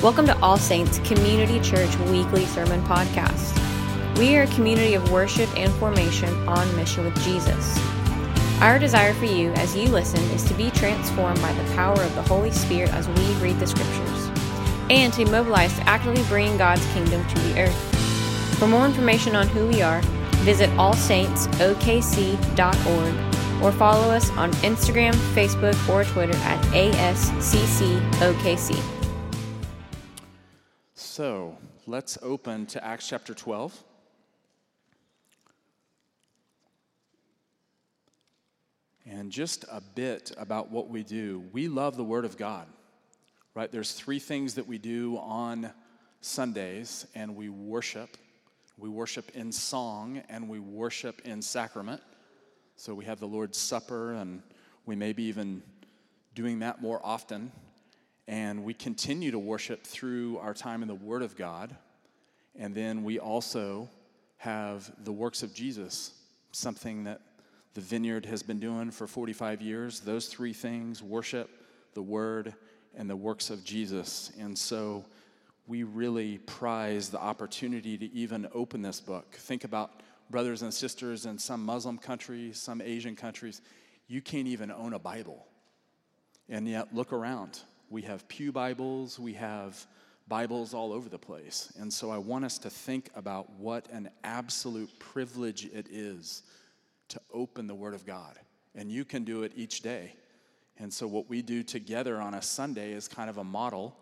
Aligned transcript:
Welcome 0.00 0.26
to 0.26 0.40
All 0.40 0.56
Saints 0.56 1.00
Community 1.00 1.58
Church 1.58 1.98
Weekly 1.98 2.46
Sermon 2.46 2.80
Podcast. 2.84 3.58
We 4.16 4.36
are 4.36 4.42
a 4.42 4.54
community 4.54 4.94
of 4.94 5.10
worship 5.10 5.52
and 5.56 5.72
formation 5.72 6.32
on 6.46 6.76
mission 6.76 7.04
with 7.04 7.20
Jesus. 7.24 7.76
Our 8.60 8.78
desire 8.78 9.12
for 9.12 9.24
you 9.24 9.50
as 9.54 9.74
you 9.74 9.88
listen 9.88 10.20
is 10.30 10.44
to 10.44 10.54
be 10.54 10.70
transformed 10.70 11.42
by 11.42 11.52
the 11.52 11.64
power 11.74 12.00
of 12.00 12.14
the 12.14 12.22
Holy 12.22 12.52
Spirit 12.52 12.94
as 12.94 13.08
we 13.08 13.32
read 13.42 13.58
the 13.58 13.66
Scriptures, 13.66 14.30
and 14.88 15.12
to 15.14 15.24
mobilize 15.24 15.74
to 15.74 15.82
actively 15.88 16.22
bring 16.28 16.56
God's 16.56 16.86
kingdom 16.92 17.26
to 17.26 17.38
the 17.40 17.62
earth. 17.62 18.56
For 18.56 18.68
more 18.68 18.86
information 18.86 19.34
on 19.34 19.48
who 19.48 19.66
we 19.66 19.82
are, 19.82 20.00
visit 20.44 20.70
allsaintsokc.org 20.76 23.62
or 23.64 23.72
follow 23.72 24.12
us 24.12 24.30
on 24.30 24.52
Instagram, 24.52 25.14
Facebook, 25.34 25.88
or 25.88 26.04
Twitter 26.04 26.36
at 26.36 26.64
ASCCOKC. 26.66 28.97
So 31.18 31.58
let's 31.88 32.16
open 32.22 32.66
to 32.66 32.84
Acts 32.84 33.08
chapter 33.08 33.34
12. 33.34 33.76
And 39.04 39.32
just 39.32 39.64
a 39.64 39.80
bit 39.80 40.30
about 40.38 40.70
what 40.70 40.90
we 40.90 41.02
do. 41.02 41.42
We 41.50 41.66
love 41.66 41.96
the 41.96 42.04
Word 42.04 42.24
of 42.24 42.36
God, 42.36 42.68
right? 43.56 43.68
There's 43.68 43.90
three 43.90 44.20
things 44.20 44.54
that 44.54 44.68
we 44.68 44.78
do 44.78 45.18
on 45.18 45.72
Sundays, 46.20 47.04
and 47.16 47.34
we 47.34 47.48
worship. 47.48 48.16
We 48.76 48.88
worship 48.88 49.32
in 49.34 49.50
song, 49.50 50.22
and 50.28 50.48
we 50.48 50.60
worship 50.60 51.22
in 51.24 51.42
sacrament. 51.42 52.00
So 52.76 52.94
we 52.94 53.06
have 53.06 53.18
the 53.18 53.26
Lord's 53.26 53.58
Supper, 53.58 54.12
and 54.12 54.40
we 54.86 54.94
may 54.94 55.12
be 55.12 55.24
even 55.24 55.64
doing 56.36 56.60
that 56.60 56.80
more 56.80 57.00
often. 57.02 57.50
And 58.28 58.62
we 58.62 58.74
continue 58.74 59.30
to 59.30 59.38
worship 59.38 59.84
through 59.84 60.36
our 60.38 60.52
time 60.52 60.82
in 60.82 60.88
the 60.88 60.94
Word 60.94 61.22
of 61.22 61.34
God. 61.34 61.74
And 62.54 62.74
then 62.74 63.02
we 63.02 63.18
also 63.18 63.88
have 64.36 64.92
the 65.02 65.12
works 65.12 65.42
of 65.42 65.54
Jesus, 65.54 66.12
something 66.52 67.04
that 67.04 67.22
the 67.72 67.80
vineyard 67.80 68.26
has 68.26 68.42
been 68.42 68.60
doing 68.60 68.90
for 68.90 69.06
45 69.06 69.62
years. 69.62 70.00
Those 70.00 70.28
three 70.28 70.52
things 70.52 71.02
worship, 71.02 71.48
the 71.94 72.02
Word, 72.02 72.54
and 72.94 73.08
the 73.08 73.16
works 73.16 73.48
of 73.48 73.64
Jesus. 73.64 74.30
And 74.38 74.56
so 74.56 75.06
we 75.66 75.84
really 75.84 76.36
prize 76.36 77.08
the 77.08 77.20
opportunity 77.20 77.96
to 77.96 78.12
even 78.12 78.46
open 78.52 78.82
this 78.82 79.00
book. 79.00 79.36
Think 79.36 79.64
about 79.64 80.02
brothers 80.28 80.60
and 80.60 80.74
sisters 80.74 81.24
in 81.24 81.38
some 81.38 81.64
Muslim 81.64 81.96
countries, 81.96 82.58
some 82.58 82.82
Asian 82.82 83.16
countries. 83.16 83.62
You 84.06 84.20
can't 84.20 84.48
even 84.48 84.70
own 84.70 84.92
a 84.92 84.98
Bible. 84.98 85.46
And 86.50 86.68
yet, 86.68 86.94
look 86.94 87.14
around. 87.14 87.60
We 87.90 88.02
have 88.02 88.28
Pew 88.28 88.52
Bibles, 88.52 89.18
we 89.18 89.32
have 89.32 89.86
Bibles 90.28 90.74
all 90.74 90.92
over 90.92 91.08
the 91.08 91.18
place. 91.18 91.72
And 91.80 91.90
so 91.90 92.10
I 92.10 92.18
want 92.18 92.44
us 92.44 92.58
to 92.58 92.68
think 92.68 93.08
about 93.16 93.48
what 93.52 93.88
an 93.90 94.10
absolute 94.24 94.90
privilege 94.98 95.64
it 95.64 95.86
is 95.90 96.42
to 97.08 97.18
open 97.32 97.66
the 97.66 97.74
Word 97.74 97.94
of 97.94 98.04
God. 98.04 98.38
And 98.74 98.92
you 98.92 99.06
can 99.06 99.24
do 99.24 99.42
it 99.42 99.52
each 99.56 99.80
day. 99.80 100.12
And 100.78 100.92
so 100.92 101.06
what 101.06 101.30
we 101.30 101.40
do 101.40 101.62
together 101.62 102.20
on 102.20 102.34
a 102.34 102.42
Sunday 102.42 102.92
is 102.92 103.08
kind 103.08 103.30
of 103.30 103.38
a 103.38 103.44
model. 103.44 103.96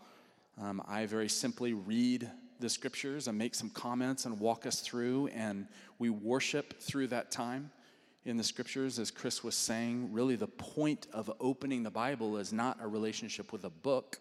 Um, 0.60 0.82
I 0.88 1.06
very 1.06 1.28
simply 1.28 1.72
read 1.72 2.28
the 2.58 2.68
scriptures 2.68 3.28
and 3.28 3.38
make 3.38 3.54
some 3.54 3.70
comments 3.70 4.24
and 4.24 4.40
walk 4.40 4.66
us 4.66 4.80
through, 4.80 5.28
and 5.28 5.68
we 6.00 6.10
worship 6.10 6.80
through 6.80 7.06
that 7.08 7.30
time 7.30 7.70
in 8.26 8.36
the 8.36 8.44
scriptures, 8.44 8.98
as 8.98 9.12
Chris 9.12 9.44
was 9.44 9.54
saying, 9.54 10.12
really 10.12 10.34
the 10.34 10.48
point 10.48 11.06
of 11.12 11.30
opening 11.38 11.84
the 11.84 11.90
Bible 11.90 12.36
is 12.36 12.52
not 12.52 12.76
a 12.82 12.88
relationship 12.88 13.52
with 13.52 13.64
a 13.64 13.70
book, 13.70 14.18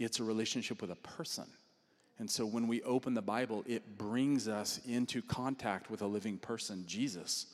it's 0.00 0.18
a 0.18 0.24
relationship 0.24 0.80
with 0.80 0.90
a 0.90 0.96
person. 0.96 1.46
And 2.18 2.28
so 2.28 2.44
when 2.44 2.66
we 2.66 2.82
open 2.82 3.14
the 3.14 3.22
Bible, 3.22 3.64
it 3.66 3.96
brings 3.96 4.48
us 4.48 4.80
into 4.86 5.22
contact 5.22 5.88
with 5.88 6.02
a 6.02 6.06
living 6.06 6.36
person, 6.36 6.84
Jesus. 6.86 7.46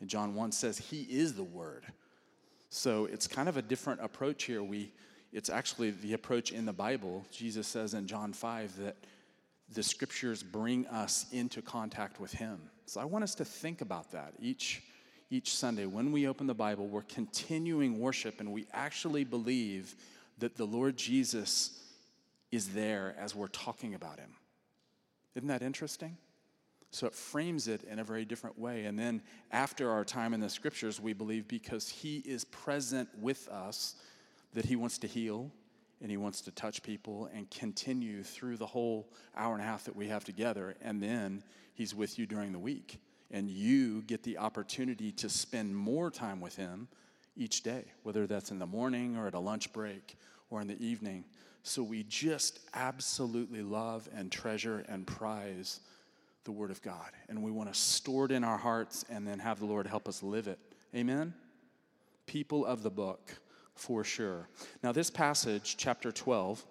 And 0.00 0.08
John 0.08 0.34
1 0.34 0.52
says, 0.52 0.78
He 0.78 1.02
is 1.02 1.34
the 1.34 1.44
Word. 1.44 1.84
So 2.70 3.04
it's 3.04 3.26
kind 3.26 3.48
of 3.50 3.58
a 3.58 3.62
different 3.62 4.00
approach 4.02 4.44
here. 4.44 4.62
We, 4.62 4.92
it's 5.32 5.50
actually 5.50 5.90
the 5.90 6.14
approach 6.14 6.52
in 6.52 6.64
the 6.64 6.72
Bible. 6.72 7.24
Jesus 7.30 7.66
says 7.66 7.92
in 7.92 8.06
John 8.06 8.32
5 8.32 8.78
that 8.78 8.96
the 9.72 9.82
scriptures 9.82 10.42
bring 10.42 10.86
us 10.86 11.26
into 11.32 11.62
contact 11.62 12.20
with 12.20 12.32
him. 12.32 12.58
So 12.86 13.00
I 13.00 13.04
want 13.04 13.24
us 13.24 13.34
to 13.36 13.44
think 13.44 13.80
about 13.80 14.12
that 14.12 14.34
each, 14.38 14.82
each 15.30 15.54
Sunday. 15.54 15.86
When 15.86 16.12
we 16.12 16.28
open 16.28 16.46
the 16.46 16.54
Bible, 16.54 16.86
we're 16.86 17.02
continuing 17.02 17.98
worship 17.98 18.40
and 18.40 18.52
we 18.52 18.66
actually 18.72 19.24
believe 19.24 19.94
that 20.38 20.56
the 20.56 20.66
Lord 20.66 20.96
Jesus 20.96 21.80
is 22.50 22.68
there 22.68 23.16
as 23.18 23.34
we're 23.34 23.48
talking 23.48 23.94
about 23.94 24.18
him. 24.18 24.30
Isn't 25.34 25.48
that 25.48 25.62
interesting? 25.62 26.16
So 26.90 27.08
it 27.08 27.14
frames 27.14 27.66
it 27.66 27.82
in 27.84 27.98
a 27.98 28.04
very 28.04 28.24
different 28.24 28.56
way. 28.56 28.84
And 28.84 28.96
then 28.96 29.20
after 29.50 29.90
our 29.90 30.04
time 30.04 30.32
in 30.32 30.40
the 30.40 30.48
scriptures, 30.48 31.00
we 31.00 31.12
believe 31.12 31.48
because 31.48 31.88
he 31.88 32.18
is 32.18 32.44
present 32.44 33.08
with 33.18 33.48
us 33.48 33.96
that 34.52 34.64
he 34.64 34.76
wants 34.76 34.98
to 34.98 35.08
heal, 35.08 35.50
and 36.04 36.10
he 36.10 36.18
wants 36.18 36.42
to 36.42 36.50
touch 36.50 36.82
people 36.82 37.30
and 37.34 37.50
continue 37.50 38.22
through 38.22 38.58
the 38.58 38.66
whole 38.66 39.08
hour 39.34 39.54
and 39.54 39.62
a 39.62 39.64
half 39.64 39.84
that 39.84 39.96
we 39.96 40.06
have 40.06 40.22
together. 40.22 40.76
And 40.82 41.02
then 41.02 41.42
he's 41.72 41.94
with 41.94 42.18
you 42.18 42.26
during 42.26 42.52
the 42.52 42.58
week. 42.58 43.00
And 43.30 43.48
you 43.48 44.02
get 44.02 44.22
the 44.22 44.36
opportunity 44.36 45.12
to 45.12 45.30
spend 45.30 45.74
more 45.74 46.10
time 46.10 46.42
with 46.42 46.56
him 46.56 46.88
each 47.38 47.62
day, 47.62 47.86
whether 48.02 48.26
that's 48.26 48.50
in 48.50 48.58
the 48.58 48.66
morning 48.66 49.16
or 49.16 49.28
at 49.28 49.32
a 49.32 49.38
lunch 49.38 49.72
break 49.72 50.18
or 50.50 50.60
in 50.60 50.66
the 50.66 50.78
evening. 50.78 51.24
So 51.62 51.82
we 51.82 52.02
just 52.02 52.60
absolutely 52.74 53.62
love 53.62 54.06
and 54.14 54.30
treasure 54.30 54.84
and 54.90 55.06
prize 55.06 55.80
the 56.44 56.52
Word 56.52 56.70
of 56.70 56.82
God. 56.82 57.12
And 57.30 57.42
we 57.42 57.50
want 57.50 57.72
to 57.72 57.80
store 57.80 58.26
it 58.26 58.30
in 58.30 58.44
our 58.44 58.58
hearts 58.58 59.06
and 59.08 59.26
then 59.26 59.38
have 59.38 59.58
the 59.58 59.64
Lord 59.64 59.86
help 59.86 60.06
us 60.06 60.22
live 60.22 60.48
it. 60.48 60.58
Amen? 60.94 61.32
People 62.26 62.66
of 62.66 62.82
the 62.82 62.90
book 62.90 63.38
for 63.74 64.04
sure. 64.04 64.48
Now, 64.82 64.92
this 64.92 65.10
passage, 65.10 65.76
chapter 65.76 66.12
12, 66.12 66.64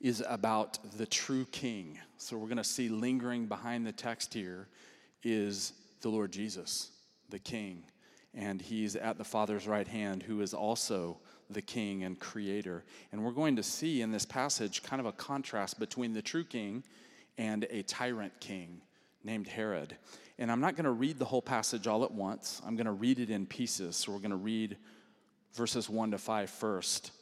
is 0.00 0.22
about 0.26 0.78
the 0.96 1.06
true 1.06 1.44
king. 1.46 1.98
So, 2.16 2.36
we're 2.36 2.46
going 2.46 2.56
to 2.56 2.64
see 2.64 2.88
lingering 2.88 3.46
behind 3.46 3.86
the 3.86 3.92
text 3.92 4.32
here 4.32 4.68
is 5.22 5.72
the 6.00 6.08
Lord 6.08 6.32
Jesus, 6.32 6.90
the 7.28 7.38
king. 7.38 7.84
And 8.34 8.62
he's 8.62 8.96
at 8.96 9.18
the 9.18 9.24
Father's 9.24 9.66
right 9.66 9.88
hand, 9.88 10.22
who 10.22 10.40
is 10.40 10.54
also 10.54 11.18
the 11.50 11.62
king 11.62 12.04
and 12.04 12.18
creator. 12.18 12.84
And 13.12 13.24
we're 13.24 13.32
going 13.32 13.56
to 13.56 13.62
see 13.62 14.02
in 14.02 14.12
this 14.12 14.24
passage 14.24 14.82
kind 14.82 15.00
of 15.00 15.06
a 15.06 15.12
contrast 15.12 15.80
between 15.80 16.12
the 16.12 16.22
true 16.22 16.44
king 16.44 16.84
and 17.38 17.66
a 17.70 17.82
tyrant 17.82 18.32
king 18.40 18.80
named 19.24 19.48
Herod. 19.48 19.96
And 20.38 20.50
I'm 20.50 20.60
not 20.60 20.76
going 20.76 20.84
to 20.84 20.92
read 20.92 21.18
the 21.18 21.24
whole 21.24 21.42
passage 21.42 21.86
all 21.86 22.04
at 22.04 22.12
once, 22.12 22.62
I'm 22.66 22.76
going 22.76 22.86
to 22.86 22.92
read 22.92 23.18
it 23.18 23.30
in 23.30 23.46
pieces. 23.46 23.96
So, 23.96 24.12
we're 24.12 24.18
going 24.18 24.30
to 24.30 24.36
read 24.36 24.76
verses 25.54 25.88
1 25.88 26.12
to 26.12 26.18
5 26.18 26.50
first, 26.50 27.12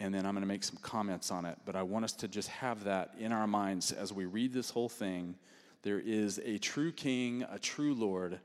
and 0.00 0.14
then 0.14 0.26
I'm 0.26 0.34
going 0.34 0.42
to 0.42 0.48
make 0.48 0.64
some 0.64 0.78
comments 0.82 1.30
on 1.30 1.44
it. 1.44 1.58
But 1.64 1.76
I 1.76 1.82
want 1.82 2.04
us 2.04 2.12
to 2.14 2.28
just 2.28 2.48
have 2.48 2.84
that 2.84 3.14
in 3.18 3.32
our 3.32 3.46
minds 3.46 3.92
as 3.92 4.12
we 4.12 4.24
read 4.24 4.52
this 4.52 4.70
whole 4.70 4.88
thing. 4.88 5.36
There 5.82 6.00
is 6.00 6.40
a 6.44 6.58
true 6.58 6.92
king, 6.92 7.44
a 7.50 7.58
true 7.58 7.94
Lord, 7.94 8.38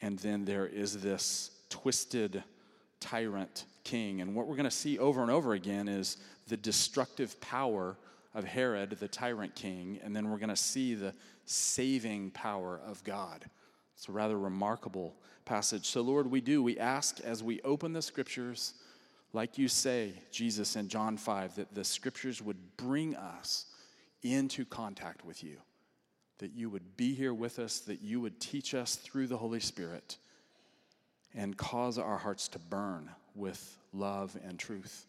and 0.00 0.18
then 0.18 0.44
there 0.44 0.66
is 0.66 1.00
this 1.00 1.50
twisted 1.70 2.42
tyrant 3.00 3.64
king. 3.84 4.20
And 4.20 4.34
what 4.34 4.46
we're 4.46 4.56
going 4.56 4.64
to 4.64 4.70
see 4.70 4.98
over 4.98 5.22
and 5.22 5.30
over 5.30 5.54
again 5.54 5.88
is 5.88 6.16
the 6.48 6.56
destructive 6.56 7.40
power 7.40 7.96
of 8.34 8.44
Herod, 8.44 8.90
the 9.00 9.08
tyrant 9.08 9.54
king, 9.54 9.98
and 10.02 10.14
then 10.14 10.30
we're 10.30 10.38
going 10.38 10.48
to 10.48 10.56
see 10.56 10.94
the 10.94 11.14
saving 11.44 12.30
power 12.32 12.80
of 12.86 13.02
God. 13.04 13.44
It's 13.96 14.08
a 14.08 14.12
rather 14.12 14.38
remarkable 14.38 15.16
passage. 15.48 15.86
So, 15.86 16.02
Lord, 16.02 16.30
we 16.30 16.40
do. 16.40 16.62
We 16.62 16.78
ask 16.78 17.20
as 17.20 17.42
we 17.42 17.60
open 17.62 17.94
the 17.94 18.02
scriptures, 18.02 18.74
like 19.32 19.56
you 19.56 19.66
say, 19.66 20.12
Jesus, 20.30 20.76
in 20.76 20.88
John 20.88 21.16
5, 21.16 21.56
that 21.56 21.74
the 21.74 21.84
scriptures 21.84 22.42
would 22.42 22.76
bring 22.76 23.16
us 23.16 23.64
into 24.22 24.66
contact 24.66 25.24
with 25.24 25.42
you, 25.42 25.56
that 26.38 26.52
you 26.52 26.68
would 26.68 26.96
be 26.96 27.14
here 27.14 27.32
with 27.32 27.58
us, 27.58 27.80
that 27.80 28.02
you 28.02 28.20
would 28.20 28.40
teach 28.40 28.74
us 28.74 28.96
through 28.96 29.26
the 29.26 29.38
Holy 29.38 29.60
Spirit 29.60 30.18
and 31.34 31.56
cause 31.56 31.98
our 31.98 32.18
hearts 32.18 32.48
to 32.48 32.58
burn 32.58 33.10
with 33.34 33.78
love 33.92 34.36
and 34.44 34.58
truth. 34.58 35.06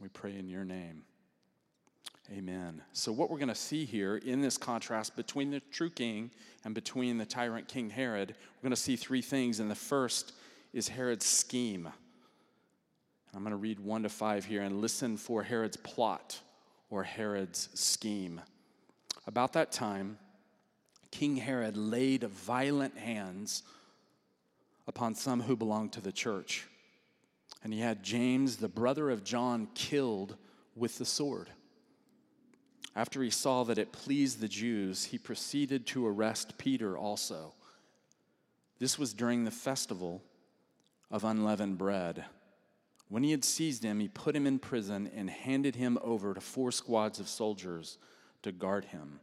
We 0.00 0.08
pray 0.08 0.36
in 0.36 0.48
your 0.48 0.64
name. 0.64 1.02
Amen. 2.32 2.80
So, 2.92 3.10
what 3.10 3.28
we're 3.28 3.38
going 3.38 3.48
to 3.48 3.56
see 3.56 3.84
here 3.84 4.18
in 4.18 4.40
this 4.40 4.56
contrast 4.56 5.16
between 5.16 5.50
the 5.50 5.58
true 5.72 5.90
king 5.90 6.30
and 6.64 6.76
between 6.76 7.18
the 7.18 7.26
tyrant 7.26 7.66
King 7.66 7.90
Herod, 7.90 8.36
we're 8.38 8.62
going 8.62 8.70
to 8.70 8.80
see 8.80 8.94
three 8.94 9.22
things. 9.22 9.58
And 9.58 9.68
the 9.68 9.74
first 9.74 10.34
is 10.72 10.86
Herod's 10.86 11.26
scheme. 11.26 11.88
I'm 13.34 13.40
going 13.40 13.50
to 13.50 13.56
read 13.56 13.80
one 13.80 14.04
to 14.04 14.08
five 14.08 14.44
here 14.44 14.62
and 14.62 14.80
listen 14.80 15.16
for 15.16 15.42
Herod's 15.42 15.76
plot 15.76 16.38
or 16.88 17.02
Herod's 17.02 17.68
scheme. 17.74 18.40
About 19.26 19.52
that 19.54 19.72
time, 19.72 20.16
King 21.10 21.36
Herod 21.36 21.76
laid 21.76 22.22
violent 22.22 22.96
hands 22.96 23.64
upon 24.86 25.16
some 25.16 25.40
who 25.40 25.56
belonged 25.56 25.92
to 25.94 26.00
the 26.00 26.12
church. 26.12 26.68
And 27.64 27.72
he 27.72 27.80
had 27.80 28.04
James, 28.04 28.56
the 28.56 28.68
brother 28.68 29.10
of 29.10 29.24
John, 29.24 29.66
killed 29.74 30.36
with 30.76 30.96
the 30.98 31.04
sword. 31.04 31.50
After 32.96 33.22
he 33.22 33.30
saw 33.30 33.64
that 33.64 33.78
it 33.78 33.92
pleased 33.92 34.40
the 34.40 34.48
Jews, 34.48 35.04
he 35.04 35.18
proceeded 35.18 35.86
to 35.88 36.06
arrest 36.06 36.58
Peter 36.58 36.98
also. 36.98 37.54
This 38.78 38.98
was 38.98 39.14
during 39.14 39.44
the 39.44 39.50
festival 39.50 40.22
of 41.10 41.24
unleavened 41.24 41.78
bread. 41.78 42.24
When 43.08 43.22
he 43.22 43.30
had 43.30 43.44
seized 43.44 43.84
him, 43.84 44.00
he 44.00 44.08
put 44.08 44.34
him 44.34 44.46
in 44.46 44.58
prison 44.58 45.10
and 45.14 45.28
handed 45.28 45.76
him 45.76 45.98
over 46.02 46.34
to 46.34 46.40
four 46.40 46.72
squads 46.72 47.20
of 47.20 47.28
soldiers 47.28 47.98
to 48.42 48.52
guard 48.52 48.86
him, 48.86 49.20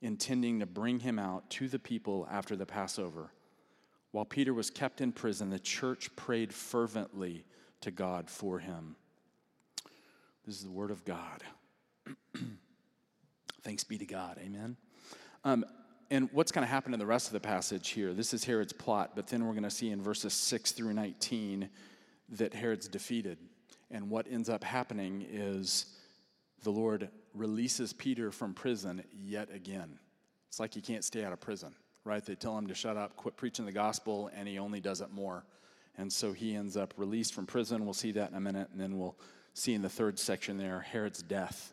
intending 0.00 0.60
to 0.60 0.66
bring 0.66 1.00
him 1.00 1.18
out 1.18 1.48
to 1.50 1.68
the 1.68 1.78
people 1.78 2.26
after 2.30 2.56
the 2.56 2.66
Passover. 2.66 3.30
While 4.10 4.24
Peter 4.24 4.52
was 4.52 4.70
kept 4.70 5.00
in 5.00 5.12
prison, 5.12 5.50
the 5.50 5.58
church 5.58 6.14
prayed 6.16 6.52
fervently 6.52 7.44
to 7.80 7.90
God 7.90 8.28
for 8.28 8.58
him. 8.58 8.96
This 10.46 10.56
is 10.56 10.64
the 10.64 10.70
word 10.70 10.90
of 10.90 11.04
God. 11.04 11.42
Thanks 13.62 13.84
be 13.84 13.98
to 13.98 14.06
God. 14.06 14.38
Amen. 14.40 14.76
Um, 15.44 15.64
and 16.10 16.28
what's 16.32 16.52
going 16.52 16.66
to 16.66 16.70
happen 16.70 16.92
in 16.92 16.98
the 16.98 17.06
rest 17.06 17.28
of 17.28 17.32
the 17.32 17.40
passage 17.40 17.90
here? 17.90 18.12
This 18.12 18.34
is 18.34 18.44
Herod's 18.44 18.72
plot, 18.72 19.12
but 19.14 19.28
then 19.28 19.46
we're 19.46 19.52
going 19.52 19.62
to 19.62 19.70
see 19.70 19.90
in 19.90 20.02
verses 20.02 20.34
6 20.34 20.72
through 20.72 20.92
19 20.92 21.70
that 22.30 22.52
Herod's 22.52 22.88
defeated. 22.88 23.38
And 23.90 24.10
what 24.10 24.26
ends 24.30 24.48
up 24.48 24.64
happening 24.64 25.24
is 25.30 25.86
the 26.64 26.70
Lord 26.70 27.08
releases 27.34 27.92
Peter 27.92 28.30
from 28.30 28.52
prison 28.52 29.04
yet 29.12 29.48
again. 29.54 29.98
It's 30.48 30.60
like 30.60 30.74
he 30.74 30.80
can't 30.80 31.04
stay 31.04 31.24
out 31.24 31.32
of 31.32 31.40
prison, 31.40 31.74
right? 32.04 32.24
They 32.24 32.34
tell 32.34 32.58
him 32.58 32.66
to 32.66 32.74
shut 32.74 32.96
up, 32.96 33.16
quit 33.16 33.36
preaching 33.36 33.64
the 33.64 33.72
gospel, 33.72 34.30
and 34.34 34.46
he 34.46 34.58
only 34.58 34.80
does 34.80 35.00
it 35.00 35.12
more. 35.12 35.44
And 35.96 36.12
so 36.12 36.32
he 36.32 36.54
ends 36.54 36.76
up 36.76 36.94
released 36.96 37.32
from 37.32 37.46
prison. 37.46 37.84
We'll 37.84 37.94
see 37.94 38.12
that 38.12 38.30
in 38.30 38.36
a 38.36 38.40
minute. 38.40 38.68
And 38.72 38.80
then 38.80 38.98
we'll 38.98 39.16
see 39.54 39.72
in 39.72 39.82
the 39.82 39.88
third 39.88 40.18
section 40.18 40.58
there 40.58 40.80
Herod's 40.80 41.22
death. 41.22 41.72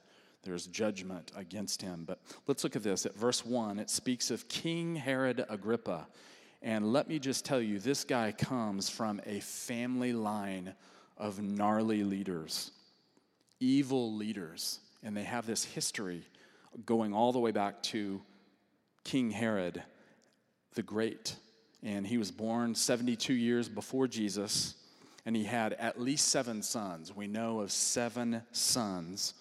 There's 0.49 0.65
judgment 0.65 1.31
against 1.35 1.79
him. 1.79 2.05
But 2.07 2.19
let's 2.47 2.63
look 2.63 2.75
at 2.75 2.81
this. 2.81 3.05
At 3.05 3.15
verse 3.15 3.45
1, 3.45 3.77
it 3.77 3.89
speaks 3.89 4.31
of 4.31 4.47
King 4.47 4.95
Herod 4.95 5.45
Agrippa. 5.47 6.07
And 6.63 6.91
let 6.91 7.07
me 7.07 7.19
just 7.19 7.45
tell 7.45 7.61
you, 7.61 7.77
this 7.77 8.03
guy 8.03 8.31
comes 8.31 8.89
from 8.89 9.21
a 9.27 9.41
family 9.41 10.11
line 10.11 10.73
of 11.19 11.39
gnarly 11.39 12.03
leaders, 12.03 12.71
evil 13.59 14.15
leaders. 14.15 14.79
And 15.03 15.15
they 15.15 15.23
have 15.23 15.45
this 15.45 15.63
history 15.63 16.23
going 16.83 17.13
all 17.13 17.31
the 17.31 17.39
way 17.39 17.51
back 17.51 17.83
to 17.83 18.19
King 19.03 19.29
Herod 19.29 19.83
the 20.73 20.81
Great. 20.81 21.35
And 21.83 22.07
he 22.07 22.17
was 22.17 22.31
born 22.31 22.73
72 22.73 23.33
years 23.33 23.69
before 23.69 24.07
Jesus, 24.07 24.73
and 25.27 25.35
he 25.35 25.43
had 25.43 25.73
at 25.73 26.01
least 26.01 26.29
seven 26.29 26.63
sons. 26.63 27.15
We 27.15 27.27
know 27.27 27.59
of 27.59 27.71
seven 27.71 28.41
sons. 28.51 29.35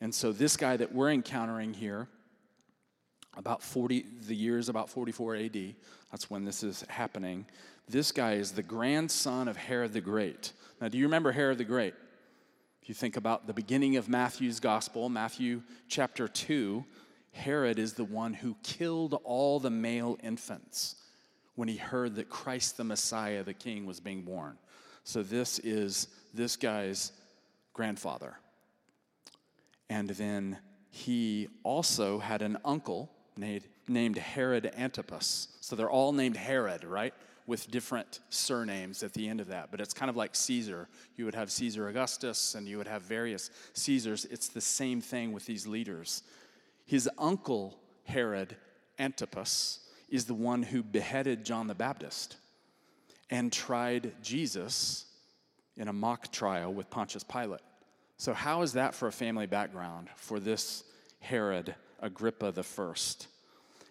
And 0.00 0.14
so, 0.14 0.32
this 0.32 0.56
guy 0.56 0.76
that 0.76 0.94
we're 0.94 1.10
encountering 1.10 1.72
here, 1.72 2.08
about 3.36 3.62
40, 3.62 4.04
the 4.26 4.34
years 4.34 4.68
about 4.68 4.90
44 4.90 5.36
AD, 5.36 5.74
that's 6.10 6.30
when 6.30 6.44
this 6.44 6.62
is 6.62 6.84
happening. 6.88 7.46
This 7.88 8.12
guy 8.12 8.34
is 8.34 8.52
the 8.52 8.62
grandson 8.62 9.48
of 9.48 9.56
Herod 9.56 9.92
the 9.92 10.00
Great. 10.00 10.52
Now, 10.80 10.88
do 10.88 10.98
you 10.98 11.04
remember 11.04 11.32
Herod 11.32 11.58
the 11.58 11.64
Great? 11.64 11.94
If 12.82 12.88
you 12.88 12.94
think 12.94 13.16
about 13.16 13.46
the 13.46 13.54
beginning 13.54 13.96
of 13.96 14.08
Matthew's 14.08 14.60
gospel, 14.60 15.08
Matthew 15.08 15.62
chapter 15.88 16.28
2, 16.28 16.84
Herod 17.32 17.78
is 17.78 17.94
the 17.94 18.04
one 18.04 18.32
who 18.34 18.56
killed 18.62 19.20
all 19.24 19.60
the 19.60 19.70
male 19.70 20.18
infants 20.22 20.96
when 21.54 21.68
he 21.68 21.76
heard 21.76 22.16
that 22.16 22.28
Christ 22.28 22.76
the 22.76 22.84
Messiah, 22.84 23.42
the 23.42 23.54
King, 23.54 23.86
was 23.86 23.98
being 23.98 24.22
born. 24.22 24.58
So, 25.04 25.22
this 25.22 25.58
is 25.60 26.08
this 26.34 26.56
guy's 26.56 27.12
grandfather. 27.72 28.36
And 29.88 30.08
then 30.10 30.58
he 30.90 31.48
also 31.62 32.18
had 32.18 32.42
an 32.42 32.58
uncle 32.64 33.10
named 33.36 34.16
Herod 34.16 34.72
Antipas. 34.76 35.48
So 35.60 35.76
they're 35.76 35.90
all 35.90 36.12
named 36.12 36.36
Herod, 36.36 36.84
right? 36.84 37.14
With 37.46 37.70
different 37.70 38.20
surnames 38.30 39.02
at 39.02 39.12
the 39.12 39.28
end 39.28 39.40
of 39.40 39.48
that. 39.48 39.70
But 39.70 39.80
it's 39.80 39.94
kind 39.94 40.10
of 40.10 40.16
like 40.16 40.34
Caesar. 40.34 40.88
You 41.16 41.26
would 41.26 41.34
have 41.34 41.50
Caesar 41.50 41.88
Augustus 41.88 42.54
and 42.54 42.66
you 42.66 42.78
would 42.78 42.88
have 42.88 43.02
various 43.02 43.50
Caesars. 43.74 44.24
It's 44.30 44.48
the 44.48 44.60
same 44.60 45.00
thing 45.00 45.32
with 45.32 45.46
these 45.46 45.66
leaders. 45.66 46.22
His 46.86 47.08
uncle, 47.18 47.78
Herod 48.04 48.56
Antipas, 48.98 49.80
is 50.08 50.24
the 50.24 50.34
one 50.34 50.62
who 50.62 50.82
beheaded 50.82 51.44
John 51.44 51.66
the 51.66 51.74
Baptist 51.74 52.36
and 53.28 53.52
tried 53.52 54.12
Jesus 54.22 55.04
in 55.76 55.88
a 55.88 55.92
mock 55.92 56.32
trial 56.32 56.72
with 56.72 56.88
Pontius 56.90 57.24
Pilate. 57.24 57.60
So, 58.18 58.32
how 58.32 58.62
is 58.62 58.72
that 58.74 58.94
for 58.94 59.08
a 59.08 59.12
family 59.12 59.46
background 59.46 60.08
for 60.16 60.40
this 60.40 60.84
Herod 61.20 61.74
Agrippa 62.00 62.52
the 62.52 62.62
first? 62.62 63.28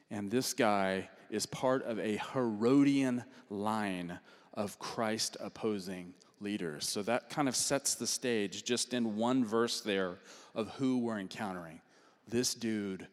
And 0.10 0.32
this 0.32 0.54
guy 0.54 1.10
is 1.30 1.46
part 1.46 1.84
of 1.84 2.00
a 2.00 2.18
Herodian 2.34 3.24
line 3.50 4.20
of 4.54 4.80
Christ 4.80 5.38
opposing 5.40 6.14
leaders. 6.40 6.88
So 6.88 7.02
that 7.04 7.30
kind 7.30 7.48
of 7.48 7.56
sets 7.56 7.96
the 7.96 8.08
stage 8.08 8.64
just 8.64 8.94
in 8.94 9.16
one 9.16 9.44
verse 9.44 9.82
there 9.82 10.20
of 10.54 10.70
who 10.72 11.00
we're 11.00 11.20
encountering. 11.20 11.82
This 12.28 12.54
dude 12.54 13.08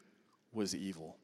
was 0.53 0.75
evil. 0.75 1.17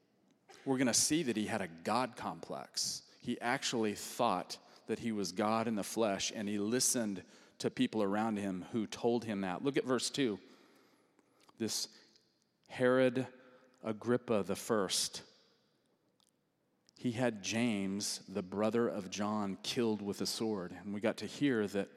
We're 0.65 0.77
going 0.77 0.87
to 0.87 0.93
see 0.93 1.23
that 1.23 1.37
he 1.37 1.45
had 1.45 1.61
a 1.61 1.69
God 1.83 2.15
complex. 2.15 3.03
He 3.21 3.39
actually 3.41 3.93
thought 3.93 4.57
that 4.87 4.99
he 4.99 5.11
was 5.11 5.31
God 5.31 5.67
in 5.67 5.75
the 5.75 5.83
flesh, 5.83 6.31
and 6.35 6.49
he 6.49 6.57
listened 6.57 7.23
to 7.59 7.69
people 7.69 8.01
around 8.01 8.37
him 8.37 8.65
who 8.71 8.87
told 8.87 9.23
him 9.25 9.41
that. 9.41 9.63
Look 9.63 9.77
at 9.77 9.85
verse 9.85 10.09
2. 10.09 10.39
This 11.57 11.87
Herod 12.67 13.27
Agrippa 13.83 14.43
the 14.43 14.55
first, 14.55 15.23
he 16.97 17.11
had 17.11 17.41
James, 17.41 18.21
the 18.27 18.41
brother 18.41 18.87
of 18.87 19.09
John, 19.09 19.57
killed 19.63 20.01
with 20.01 20.21
a 20.21 20.25
sword. 20.25 20.75
And 20.83 20.93
we 20.93 20.99
got 20.99 21.17
to 21.17 21.25
hear 21.25 21.65
that 21.67 21.87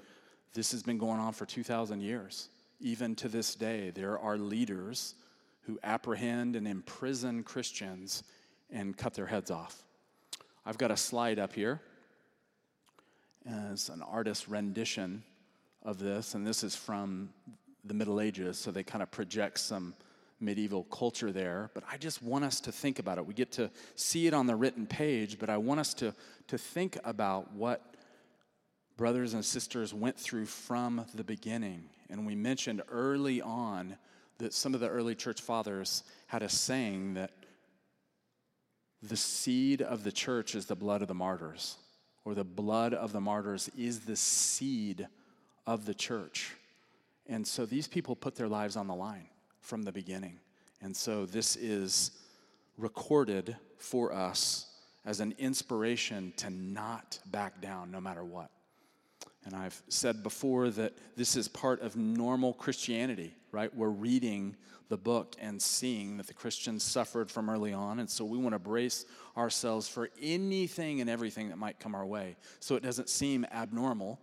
this 0.54 0.70
has 0.72 0.82
been 0.82 0.98
going 0.98 1.18
on 1.18 1.32
for 1.32 1.44
2,000 1.44 2.00
years. 2.00 2.48
Even 2.80 3.14
to 3.16 3.28
this 3.28 3.54
day, 3.54 3.90
there 3.90 4.18
are 4.18 4.36
leaders 4.36 5.14
who 5.62 5.78
apprehend 5.82 6.56
and 6.56 6.66
imprison 6.66 7.42
Christians 7.42 8.22
and 8.70 8.96
cut 8.96 9.14
their 9.14 9.26
heads 9.26 9.50
off. 9.50 9.82
I've 10.64 10.78
got 10.78 10.90
a 10.90 10.96
slide 10.96 11.38
up 11.38 11.52
here 11.52 11.80
as 13.44 13.88
an 13.88 14.02
artist's 14.02 14.48
rendition 14.48 15.24
of 15.84 15.98
this, 15.98 16.34
and 16.34 16.46
this 16.46 16.62
is 16.62 16.76
from 16.76 17.30
the 17.84 17.94
Middle 17.94 18.20
Ages, 18.20 18.58
so 18.58 18.70
they 18.70 18.82
kind 18.82 19.02
of 19.02 19.10
project 19.10 19.58
some 19.58 19.94
medieval 20.40 20.84
culture 20.84 21.32
there. 21.32 21.70
But 21.74 21.84
I 21.90 21.96
just 21.96 22.22
want 22.22 22.44
us 22.44 22.60
to 22.60 22.72
think 22.72 22.98
about 22.98 23.18
it. 23.18 23.26
We 23.26 23.34
get 23.34 23.52
to 23.52 23.70
see 23.94 24.26
it 24.26 24.34
on 24.34 24.46
the 24.46 24.56
written 24.56 24.86
page, 24.86 25.38
but 25.38 25.48
I 25.48 25.56
want 25.56 25.80
us 25.80 25.94
to, 25.94 26.14
to 26.48 26.58
think 26.58 26.98
about 27.04 27.52
what 27.52 27.94
brothers 28.96 29.34
and 29.34 29.44
sisters 29.44 29.94
went 29.94 30.18
through 30.18 30.46
from 30.46 31.04
the 31.14 31.24
beginning. 31.24 31.84
And 32.10 32.26
we 32.26 32.34
mentioned 32.34 32.82
early 32.90 33.40
on 33.40 33.96
that 34.38 34.52
some 34.52 34.74
of 34.74 34.80
the 34.80 34.88
early 34.88 35.14
church 35.14 35.40
fathers 35.40 36.02
had 36.26 36.42
a 36.42 36.48
saying 36.48 37.14
that 37.14 37.30
the 39.02 39.16
seed 39.16 39.82
of 39.82 40.04
the 40.04 40.12
church 40.12 40.54
is 40.54 40.66
the 40.66 40.76
blood 40.76 41.02
of 41.02 41.08
the 41.08 41.14
martyrs, 41.14 41.76
or 42.24 42.34
the 42.34 42.44
blood 42.44 42.94
of 42.94 43.12
the 43.12 43.20
martyrs 43.20 43.68
is 43.76 44.00
the 44.00 44.16
seed 44.16 45.08
of 45.66 45.86
the 45.86 45.94
church. 45.94 46.54
And 47.26 47.46
so 47.46 47.66
these 47.66 47.86
people 47.86 48.16
put 48.16 48.34
their 48.34 48.48
lives 48.48 48.76
on 48.76 48.86
the 48.86 48.94
line 48.94 49.26
from 49.60 49.82
the 49.82 49.92
beginning. 49.92 50.38
And 50.80 50.96
so 50.96 51.24
this 51.26 51.56
is 51.56 52.10
recorded 52.76 53.56
for 53.78 54.12
us 54.12 54.66
as 55.04 55.20
an 55.20 55.34
inspiration 55.38 56.32
to 56.36 56.50
not 56.50 57.18
back 57.26 57.60
down 57.60 57.90
no 57.90 58.00
matter 58.00 58.24
what. 58.24 58.50
And 59.44 59.54
I've 59.56 59.80
said 59.88 60.22
before 60.22 60.70
that 60.70 60.92
this 61.16 61.36
is 61.36 61.48
part 61.48 61.80
of 61.80 61.96
normal 61.96 62.52
Christianity, 62.52 63.34
right? 63.50 63.74
We're 63.74 63.88
reading 63.88 64.56
the 64.88 64.96
book 64.96 65.34
and 65.40 65.60
seeing 65.60 66.18
that 66.18 66.26
the 66.26 66.34
Christians 66.34 66.84
suffered 66.84 67.30
from 67.30 67.48
early 67.48 67.72
on. 67.72 67.98
And 67.98 68.08
so 68.08 68.24
we 68.24 68.38
want 68.38 68.54
to 68.54 68.58
brace 68.58 69.04
ourselves 69.36 69.88
for 69.88 70.10
anything 70.20 71.00
and 71.00 71.08
everything 71.08 71.48
that 71.48 71.58
might 71.58 71.80
come 71.80 71.94
our 71.94 72.06
way. 72.06 72.36
So 72.60 72.76
it 72.76 72.82
doesn't 72.82 73.08
seem 73.08 73.44
abnormal 73.52 74.20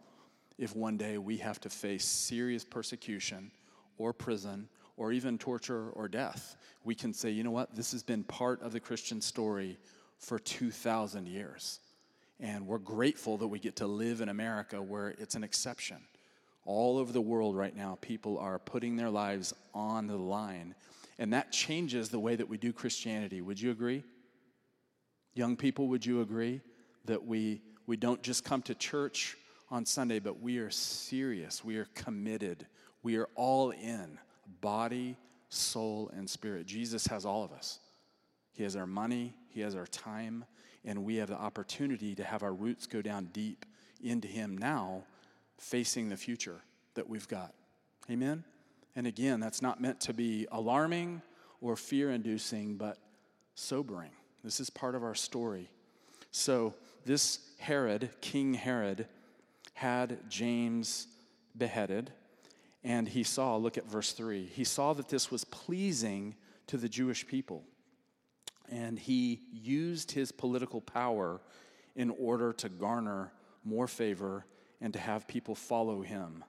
if 0.59 0.75
one 0.75 0.97
day 0.97 1.17
we 1.17 1.37
have 1.37 1.59
to 1.61 1.69
face 1.69 2.05
serious 2.05 2.65
persecution 2.65 3.49
or 3.97 4.11
prison 4.11 4.67
or 4.97 5.13
even 5.13 5.37
torture 5.37 5.89
or 5.91 6.09
death. 6.09 6.57
We 6.83 6.93
can 6.93 7.13
say, 7.13 7.29
you 7.29 7.43
know 7.43 7.51
what, 7.51 7.73
this 7.73 7.93
has 7.93 8.03
been 8.03 8.23
part 8.25 8.61
of 8.61 8.73
the 8.73 8.79
Christian 8.79 9.21
story 9.21 9.77
for 10.17 10.37
2,000 10.37 11.27
years. 11.27 11.79
And 12.41 12.67
we're 12.67 12.77
grateful 12.77 13.37
that 13.37 13.47
we 13.47 13.59
get 13.59 13.77
to 13.77 13.87
live 13.87 14.19
in 14.19 14.27
America 14.27 14.81
where 14.81 15.15
it's 15.17 15.35
an 15.35 15.43
exception. 15.45 15.97
All 16.65 16.97
over 16.97 17.13
the 17.13 17.21
world 17.21 17.55
right 17.55 17.75
now, 17.75 17.97
people 18.01 18.37
are 18.37 18.59
putting 18.59 18.97
their 18.97 19.09
lives 19.09 19.53
on 19.73 20.07
the 20.07 20.17
line. 20.17 20.75
And 21.17 21.33
that 21.33 21.53
changes 21.53 22.09
the 22.09 22.19
way 22.19 22.35
that 22.35 22.49
we 22.49 22.57
do 22.57 22.73
Christianity. 22.73 23.41
Would 23.41 23.61
you 23.61 23.71
agree? 23.71 24.03
Young 25.35 25.55
people, 25.55 25.87
would 25.87 26.05
you 26.05 26.21
agree 26.21 26.59
that 27.05 27.25
we, 27.25 27.61
we 27.87 27.95
don't 27.95 28.21
just 28.21 28.43
come 28.43 28.61
to 28.63 28.75
church 28.75 29.37
on 29.71 29.85
Sunday, 29.85 30.19
but 30.19 30.41
we 30.41 30.57
are 30.57 30.69
serious. 30.69 31.63
We 31.63 31.77
are 31.77 31.87
committed. 31.93 32.65
We 33.03 33.17
are 33.17 33.27
all 33.35 33.71
in 33.71 34.19
body, 34.61 35.15
soul, 35.49 36.11
and 36.15 36.29
spirit. 36.29 36.65
Jesus 36.65 37.07
has 37.07 37.25
all 37.25 37.43
of 37.43 37.51
us. 37.51 37.79
He 38.51 38.63
has 38.63 38.75
our 38.75 38.87
money, 38.87 39.35
He 39.47 39.61
has 39.61 39.75
our 39.75 39.87
time, 39.87 40.43
and 40.83 41.05
we 41.05 41.17
have 41.17 41.29
the 41.29 41.35
opportunity 41.35 42.15
to 42.15 42.23
have 42.23 42.43
our 42.43 42.53
roots 42.53 42.87
go 42.87 43.01
down 43.01 43.29
deep 43.31 43.65
into 44.03 44.27
Him 44.27 44.57
now, 44.57 45.03
facing 45.57 46.09
the 46.09 46.17
future 46.17 46.61
that 46.95 47.07
we've 47.07 47.27
got. 47.27 47.53
Amen? 48.09 48.43
And 48.95 49.07
again, 49.07 49.39
that's 49.39 49.61
not 49.61 49.79
meant 49.79 50.01
to 50.01 50.13
be 50.13 50.47
alarming 50.51 51.21
or 51.61 51.75
fear 51.75 52.11
inducing, 52.11 52.75
but 52.75 52.97
sobering. 53.55 54.11
This 54.43 54.59
is 54.59 54.69
part 54.69 54.95
of 54.95 55.03
our 55.03 55.15
story. 55.15 55.69
So, 56.31 56.73
this 57.05 57.39
Herod, 57.59 58.09
King 58.21 58.53
Herod, 58.53 59.07
had 59.79 60.29
James 60.29 61.07
beheaded, 61.57 62.11
and 62.83 63.07
he 63.07 63.23
saw, 63.23 63.55
look 63.55 63.77
at 63.77 63.89
verse 63.89 64.11
3, 64.11 64.45
he 64.45 64.65
saw 64.65 64.91
that 64.91 65.07
this 65.07 65.31
was 65.31 65.45
pleasing 65.45 66.35
to 66.67 66.75
the 66.75 66.89
Jewish 66.89 67.25
people. 67.25 67.63
And 68.69 68.99
he 68.99 69.39
used 69.53 70.11
his 70.11 70.33
political 70.33 70.81
power 70.81 71.39
in 71.95 72.09
order 72.19 72.51
to 72.51 72.67
garner 72.67 73.31
more 73.63 73.87
favor 73.87 74.45
and 74.81 74.91
to 74.91 74.99
have 74.99 75.29
people 75.29 75.55
follow 75.55 76.01
him. 76.01 76.43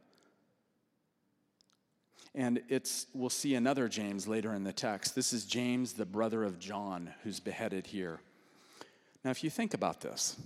And 2.35 2.63
it's, 2.69 3.07
we'll 3.15 3.31
see 3.31 3.55
another 3.55 3.89
James 3.89 4.27
later 4.27 4.55
in 4.55 4.65
the 4.65 4.73
text. 4.73 5.15
This 5.15 5.33
is 5.33 5.45
James, 5.45 5.93
the 5.93 6.05
brother 6.05 6.43
of 6.43 6.59
John, 6.59 7.15
who's 7.23 7.39
beheaded 7.39 7.87
here. 7.87 8.19
Now, 9.25 9.31
if 9.31 9.45
you 9.45 9.51
think 9.51 9.73
about 9.73 10.01
this, 10.01 10.37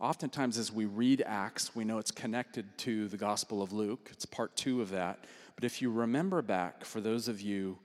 oftentimes 0.00 0.58
as 0.58 0.72
we 0.72 0.86
read 0.86 1.22
Acts, 1.26 1.76
we 1.76 1.84
know 1.84 1.98
it's 1.98 2.10
connected 2.10 2.66
to 2.78 3.08
the 3.08 3.16
Gospel 3.16 3.62
of 3.62 3.72
Luke. 3.72 4.08
It's 4.12 4.24
part 4.24 4.56
two 4.56 4.80
of 4.80 4.90
that. 4.90 5.24
But 5.54 5.64
if 5.64 5.82
you 5.82 5.90
remember 5.90 6.40
back, 6.42 6.84
for 6.84 7.00
those 7.00 7.28
of 7.28 7.40
you 7.40 7.78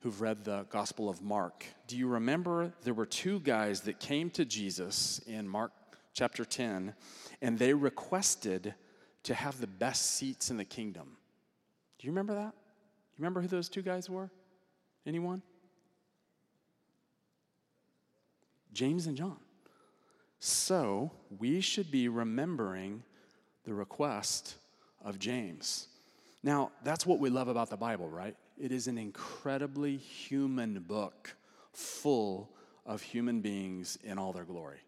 who've 0.00 0.20
read 0.20 0.44
the 0.44 0.66
Gospel 0.70 1.08
of 1.08 1.22
Mark, 1.22 1.64
do 1.86 1.96
you 1.96 2.08
remember 2.08 2.72
there 2.82 2.94
were 2.94 3.06
two 3.06 3.38
guys 3.40 3.82
that 3.82 4.00
came 4.00 4.28
to 4.30 4.44
Jesus 4.44 5.20
in 5.26 5.48
Mark 5.48 5.72
chapter 6.12 6.44
10, 6.44 6.94
and 7.40 7.58
they 7.58 7.72
requested 7.72 8.74
to 9.22 9.34
have 9.34 9.60
the 9.60 9.68
best 9.68 10.16
seats 10.16 10.50
in 10.50 10.56
the 10.56 10.64
kingdom? 10.64 11.16
Do 11.98 12.06
you 12.06 12.10
remember 12.10 12.34
that? 12.34 12.52
You 12.52 13.18
remember 13.18 13.40
who 13.40 13.46
those 13.46 13.68
two 13.68 13.82
guys 13.82 14.10
were? 14.10 14.30
Anyone? 15.06 15.42
James 18.72 19.06
and 19.06 19.16
John. 19.16 19.36
So 20.44 21.12
we 21.38 21.60
should 21.60 21.92
be 21.92 22.08
remembering 22.08 23.04
the 23.62 23.74
request 23.74 24.56
of 25.00 25.20
James. 25.20 25.86
Now, 26.42 26.72
that's 26.82 27.06
what 27.06 27.20
we 27.20 27.30
love 27.30 27.46
about 27.46 27.70
the 27.70 27.76
Bible, 27.76 28.08
right? 28.08 28.34
It 28.60 28.72
is 28.72 28.88
an 28.88 28.98
incredibly 28.98 29.96
human 29.96 30.80
book 30.80 31.36
full 31.72 32.50
of 32.84 33.02
human 33.02 33.40
beings 33.40 33.96
in 34.02 34.18
all 34.18 34.32
their 34.32 34.42
glory 34.42 34.80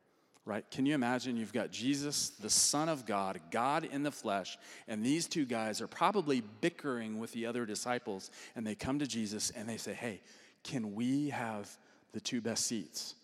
right? 0.46 0.70
Can 0.70 0.84
you 0.84 0.94
imagine 0.94 1.38
you've 1.38 1.54
got 1.54 1.70
Jesus, 1.70 2.28
the 2.28 2.50
Son 2.50 2.90
of 2.90 3.06
God, 3.06 3.40
God 3.50 3.84
in 3.84 4.02
the 4.02 4.10
flesh, 4.10 4.58
and 4.88 5.02
these 5.02 5.26
two 5.26 5.46
guys 5.46 5.80
are 5.80 5.86
probably 5.86 6.42
bickering 6.60 7.18
with 7.18 7.32
the 7.32 7.46
other 7.46 7.64
disciples, 7.64 8.30
and 8.54 8.66
they 8.66 8.74
come 8.74 8.98
to 8.98 9.06
Jesus 9.06 9.50
and 9.56 9.66
they 9.66 9.78
say, 9.78 9.94
Hey, 9.94 10.20
can 10.62 10.94
we 10.94 11.30
have 11.30 11.74
the 12.12 12.20
two 12.20 12.42
best 12.42 12.66
seats 12.66 13.14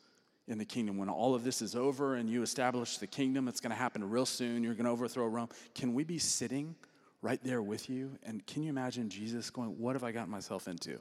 in 0.51 0.59
the 0.59 0.65
kingdom? 0.65 0.97
When 0.97 1.09
all 1.09 1.35
of 1.35 1.45
this 1.45 1.63
is 1.63 1.75
over 1.75 2.17
and 2.17 2.29
you 2.29 2.43
establish 2.43 2.99
the 2.99 3.07
kingdom, 3.07 3.49
it's 3.49 3.61
going 3.61 3.71
to 3.71 3.77
happen 3.77 4.09
real 4.09 4.27
soon. 4.27 4.63
You're 4.63 4.75
going 4.75 4.85
to 4.85 4.91
overthrow 4.91 5.27
Rome. 5.27 5.49
Can 5.75 5.95
we 5.95 6.05
be 6.05 6.19
sitting 6.19 6.75
right 7.23 7.41
there 7.43 7.63
with 7.63 7.89
you? 7.89 8.19
And 8.25 8.47
can 8.47 8.63
you 8.63 8.71
imagine 8.71 9.09
Jesus 9.09 9.51
going, 9.51 9.79
What 9.79 9.95
have 9.95 10.05
I 10.05 10.13
gotten 10.13 10.31
myself 10.31 10.69
into? 10.69 11.01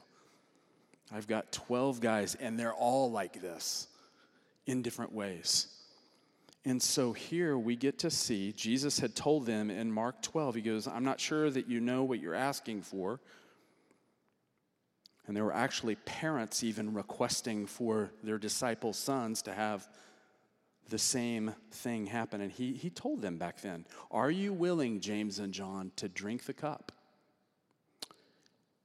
I've 1.12 1.26
got 1.26 1.50
12 1.52 2.00
guys, 2.00 2.36
and 2.36 2.58
they're 2.58 2.74
all 2.74 3.10
like 3.10 3.40
this 3.40 3.88
in 4.66 4.82
different 4.82 5.12
ways. 5.12 5.66
And 6.64 6.80
so 6.80 7.12
here 7.12 7.56
we 7.56 7.74
get 7.74 7.98
to 8.00 8.10
see 8.10 8.52
Jesus 8.52 9.00
had 9.00 9.16
told 9.16 9.46
them 9.46 9.70
in 9.70 9.90
Mark 9.90 10.22
12, 10.22 10.56
he 10.56 10.60
goes, 10.60 10.86
I'm 10.86 11.04
not 11.04 11.18
sure 11.18 11.50
that 11.50 11.68
you 11.68 11.80
know 11.80 12.04
what 12.04 12.20
you're 12.20 12.34
asking 12.34 12.82
for. 12.82 13.18
And 15.30 15.36
there 15.36 15.44
were 15.44 15.54
actually 15.54 15.94
parents 15.94 16.64
even 16.64 16.92
requesting 16.92 17.66
for 17.66 18.10
their 18.24 18.36
disciples' 18.36 18.98
sons 18.98 19.42
to 19.42 19.54
have 19.54 19.88
the 20.88 20.98
same 20.98 21.54
thing 21.70 22.06
happen. 22.06 22.40
And 22.40 22.50
he, 22.50 22.72
he 22.72 22.90
told 22.90 23.22
them 23.22 23.38
back 23.38 23.60
then, 23.60 23.86
Are 24.10 24.32
you 24.32 24.52
willing, 24.52 24.98
James 24.98 25.38
and 25.38 25.54
John, 25.54 25.92
to 25.94 26.08
drink 26.08 26.46
the 26.46 26.52
cup 26.52 26.90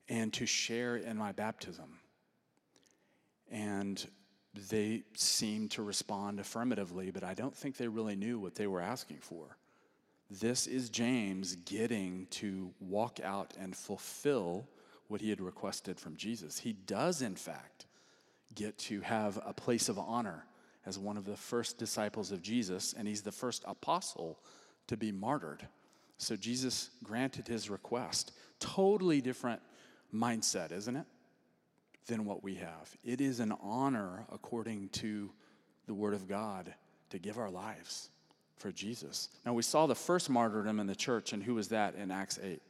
and 0.08 0.32
to 0.34 0.46
share 0.46 0.98
in 0.98 1.18
my 1.18 1.32
baptism? 1.32 1.98
And 3.50 4.08
they 4.70 5.02
seemed 5.16 5.72
to 5.72 5.82
respond 5.82 6.40
affirmatively, 6.40 7.10
but 7.10 7.24
I 7.24 7.34
don't 7.34 7.56
think 7.56 7.78
they 7.78 7.88
really 7.88 8.16
knew 8.16 8.38
what 8.38 8.54
they 8.54 8.68
were 8.68 8.82
asking 8.82 9.18
for. 9.22 9.58
This 10.30 10.68
is 10.68 10.92
James 10.92 11.56
getting 11.56 12.28
to 12.28 12.72
walk 12.80 13.20
out 13.20 13.56
and 13.60 13.76
fulfill 13.76 14.68
what 15.08 15.22
he 15.22 15.30
had 15.30 15.42
requested 15.42 16.00
from 16.00 16.16
Jesus. 16.16 16.60
He 16.60 16.74
does, 16.74 17.22
in 17.22 17.36
fact, 17.36 17.86
get 18.54 18.78
to 18.80 19.02
have 19.02 19.40
a 19.46 19.54
place 19.54 19.90
of 19.90 20.00
honor 20.00 20.46
as 20.86 21.00
one 21.00 21.18
of 21.18 21.26
the 21.26 21.38
first 21.38 21.78
disciples 21.78 22.32
of 22.32 22.42
Jesus, 22.42 22.94
and 22.98 23.08
he's 23.08 23.22
the 23.22 23.32
first 23.32 23.64
apostle 23.68 24.40
to 24.88 24.98
be 24.98 25.12
martyred. 25.12 25.68
So 26.18 26.36
Jesus 26.36 26.92
granted 27.04 27.48
his 27.48 27.70
request. 27.70 28.32
Totally 28.60 29.20
different 29.20 29.62
mindset, 30.14 30.72
isn't 30.72 30.96
it? 30.96 31.06
than 32.08 32.26
what 32.26 32.44
we 32.44 32.56
have. 32.56 32.96
It 33.04 33.22
is 33.22 33.40
an 33.40 33.54
honor, 33.62 34.26
according 34.32 34.90
to 34.90 35.32
the 35.88 35.94
Word 35.94 36.14
of 36.14 36.28
God, 36.28 36.74
to 37.10 37.20
give 37.20 37.38
our 37.38 37.50
lives 37.50 38.10
for 38.58 38.72
Jesus. 38.72 39.30
Now, 39.46 39.54
we 39.54 39.64
saw 39.64 39.88
the 39.88 39.96
first 39.96 40.30
martyrdom 40.30 40.80
in 40.80 40.88
the 40.88 40.96
church, 40.96 41.34
and 41.34 41.44
who 41.44 41.56
was 41.56 41.70
that 41.70 41.96
in 41.96 42.12
Acts 42.12 42.40
8? 42.42 42.62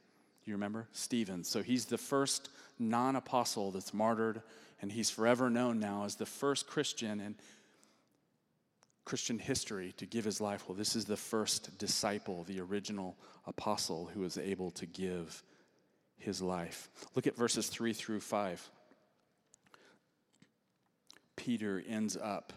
You 0.46 0.54
remember? 0.54 0.88
Stephen. 0.92 1.44
So 1.44 1.64
he's 1.64 1.86
the 1.86 1.98
first 1.98 2.50
non 2.78 3.16
apostle 3.16 3.72
that's 3.72 3.94
martyred, 3.94 4.42
and 4.82 4.92
he's 4.92 5.10
forever 5.10 5.50
known 5.50 5.80
now 5.80 6.06
as 6.06 6.16
the 6.16 6.26
first 6.26 6.68
Christian 6.68 7.20
in 7.20 7.36
Christian 9.06 9.38
history 9.38 9.94
to 9.98 10.06
give 10.06 10.26
his 10.26 10.42
life. 10.42 10.68
Well, 10.68 10.78
this 10.78 10.96
is 10.96 11.06
the 11.06 11.18
first 11.18 11.78
disciple, 11.78 12.44
the 12.44 12.60
original 12.60 13.16
apostle 13.46 14.10
who 14.14 14.22
was 14.22 14.38
able 14.38 14.72
to 14.72 14.86
give 14.86 15.44
his 16.18 16.42
life. 16.42 16.90
Look 17.14 17.28
at 17.28 17.36
verses 17.36 17.68
3 17.68 17.94
through 17.94 18.22
5. 18.22 18.70
Peter 21.36 21.84
ends 21.88 22.18
up 22.18 22.54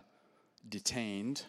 detained. 0.67 1.43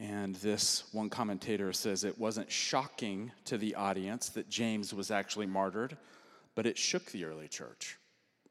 And 0.00 0.36
this 0.36 0.84
one 0.92 1.10
commentator 1.10 1.72
says 1.72 2.04
it 2.04 2.18
wasn't 2.18 2.50
shocking 2.50 3.32
to 3.46 3.58
the 3.58 3.74
audience 3.74 4.28
that 4.30 4.48
James 4.48 4.94
was 4.94 5.10
actually 5.10 5.46
martyred, 5.46 5.96
but 6.54 6.66
it 6.66 6.78
shook 6.78 7.06
the 7.06 7.24
early 7.24 7.48
church. 7.48 7.98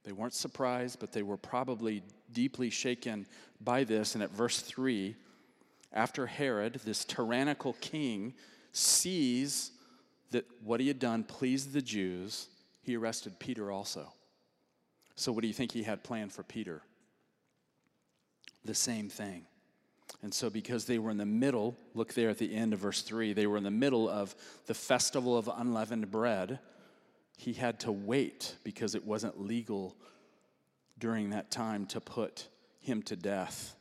They 0.04 0.12
weren't 0.12 0.34
surprised, 0.34 1.00
but 1.00 1.13
they 1.13 1.24
were 1.24 1.38
probably 1.38 2.04
deeply 2.34 2.70
shaken 2.70 3.25
by 3.62 3.84
this. 3.84 4.13
And 4.13 4.24
at 4.24 4.32
verse 4.32 4.60
3, 4.62 5.16
after 5.94 6.25
Herod, 6.25 6.82
this 6.84 7.06
tyrannical 7.06 7.74
king, 7.80 8.34
sees 8.74 9.72
that 10.32 10.46
what 10.63 10.82
he 10.82 10.88
had 10.88 11.00
done 11.00 11.24
pleased 11.24 11.72
the 11.72 11.82
Jews, 11.82 12.48
he 12.82 12.98
arrested 12.98 13.39
Peter 13.39 13.72
also. 13.72 14.13
So, 15.16 15.32
what 15.32 15.42
do 15.42 15.48
you 15.48 15.54
think 15.54 15.72
he 15.72 15.84
had 15.84 16.04
planned 16.04 16.34
for 16.34 16.44
Peter? 16.44 16.84
the 18.68 18.75
same 18.75 19.10
thing. 19.10 19.46
And 20.24 20.34
so, 20.34 20.50
because 20.50 20.86
they 20.86 20.98
were 20.98 21.12
in 21.12 21.18
the 21.18 21.26
middle, 21.26 21.78
look 21.94 22.14
there 22.14 22.30
at 22.30 22.40
the 22.40 22.54
end 22.54 22.74
of 22.74 22.80
verse 22.80 23.02
3, 23.02 23.34
they 23.34 23.46
were 23.46 23.58
in 23.58 23.64
the 23.64 23.72
middle 23.72 24.10
of 24.10 24.36
the 24.66 24.74
festival 24.74 25.38
of 25.38 25.48
unleavened 25.48 26.10
bread. 26.10 26.60
He 27.38 27.54
had 27.54 27.80
to 27.82 27.92
wait 27.92 28.56
because 28.64 28.96
it 28.96 29.06
wasn't 29.06 29.40
legal 29.40 29.96
during 30.98 31.30
that 31.30 31.52
time 31.52 31.86
to 31.88 32.02
put 32.02 32.48
him 32.80 33.04
to 33.04 33.16
death. 33.16 33.76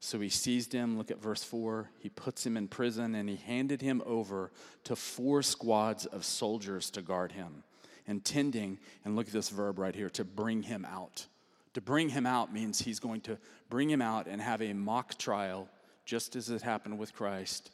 So 0.00 0.18
he 0.18 0.30
seized 0.30 0.72
him, 0.72 0.96
look 0.96 1.10
at 1.10 1.22
verse 1.22 1.44
4. 1.44 1.90
He 1.98 2.08
puts 2.08 2.44
him 2.44 2.56
in 2.56 2.68
prison 2.68 3.14
and 3.14 3.28
he 3.28 3.36
handed 3.36 3.82
him 3.82 4.02
over 4.06 4.50
to 4.84 4.96
four 4.96 5.42
squads 5.42 6.06
of 6.06 6.24
soldiers 6.24 6.90
to 6.92 7.02
guard 7.02 7.32
him, 7.32 7.62
intending, 8.06 8.78
and 9.04 9.14
look 9.14 9.28
at 9.28 9.32
this 9.32 9.50
verb 9.50 9.78
right 9.78 9.94
here, 9.94 10.10
to 10.10 10.24
bring 10.24 10.62
him 10.62 10.86
out. 10.86 11.26
To 11.74 11.80
bring 11.80 12.08
him 12.08 12.26
out 12.26 12.52
means 12.52 12.80
he's 12.80 12.98
going 12.98 13.20
to 13.22 13.38
bring 13.68 13.88
him 13.88 14.02
out 14.02 14.26
and 14.26 14.40
have 14.40 14.60
a 14.60 14.72
mock 14.72 15.18
trial, 15.18 15.68
just 16.04 16.36
as 16.36 16.50
it 16.50 16.62
happened 16.62 16.98
with 16.98 17.12
Christ, 17.12 17.70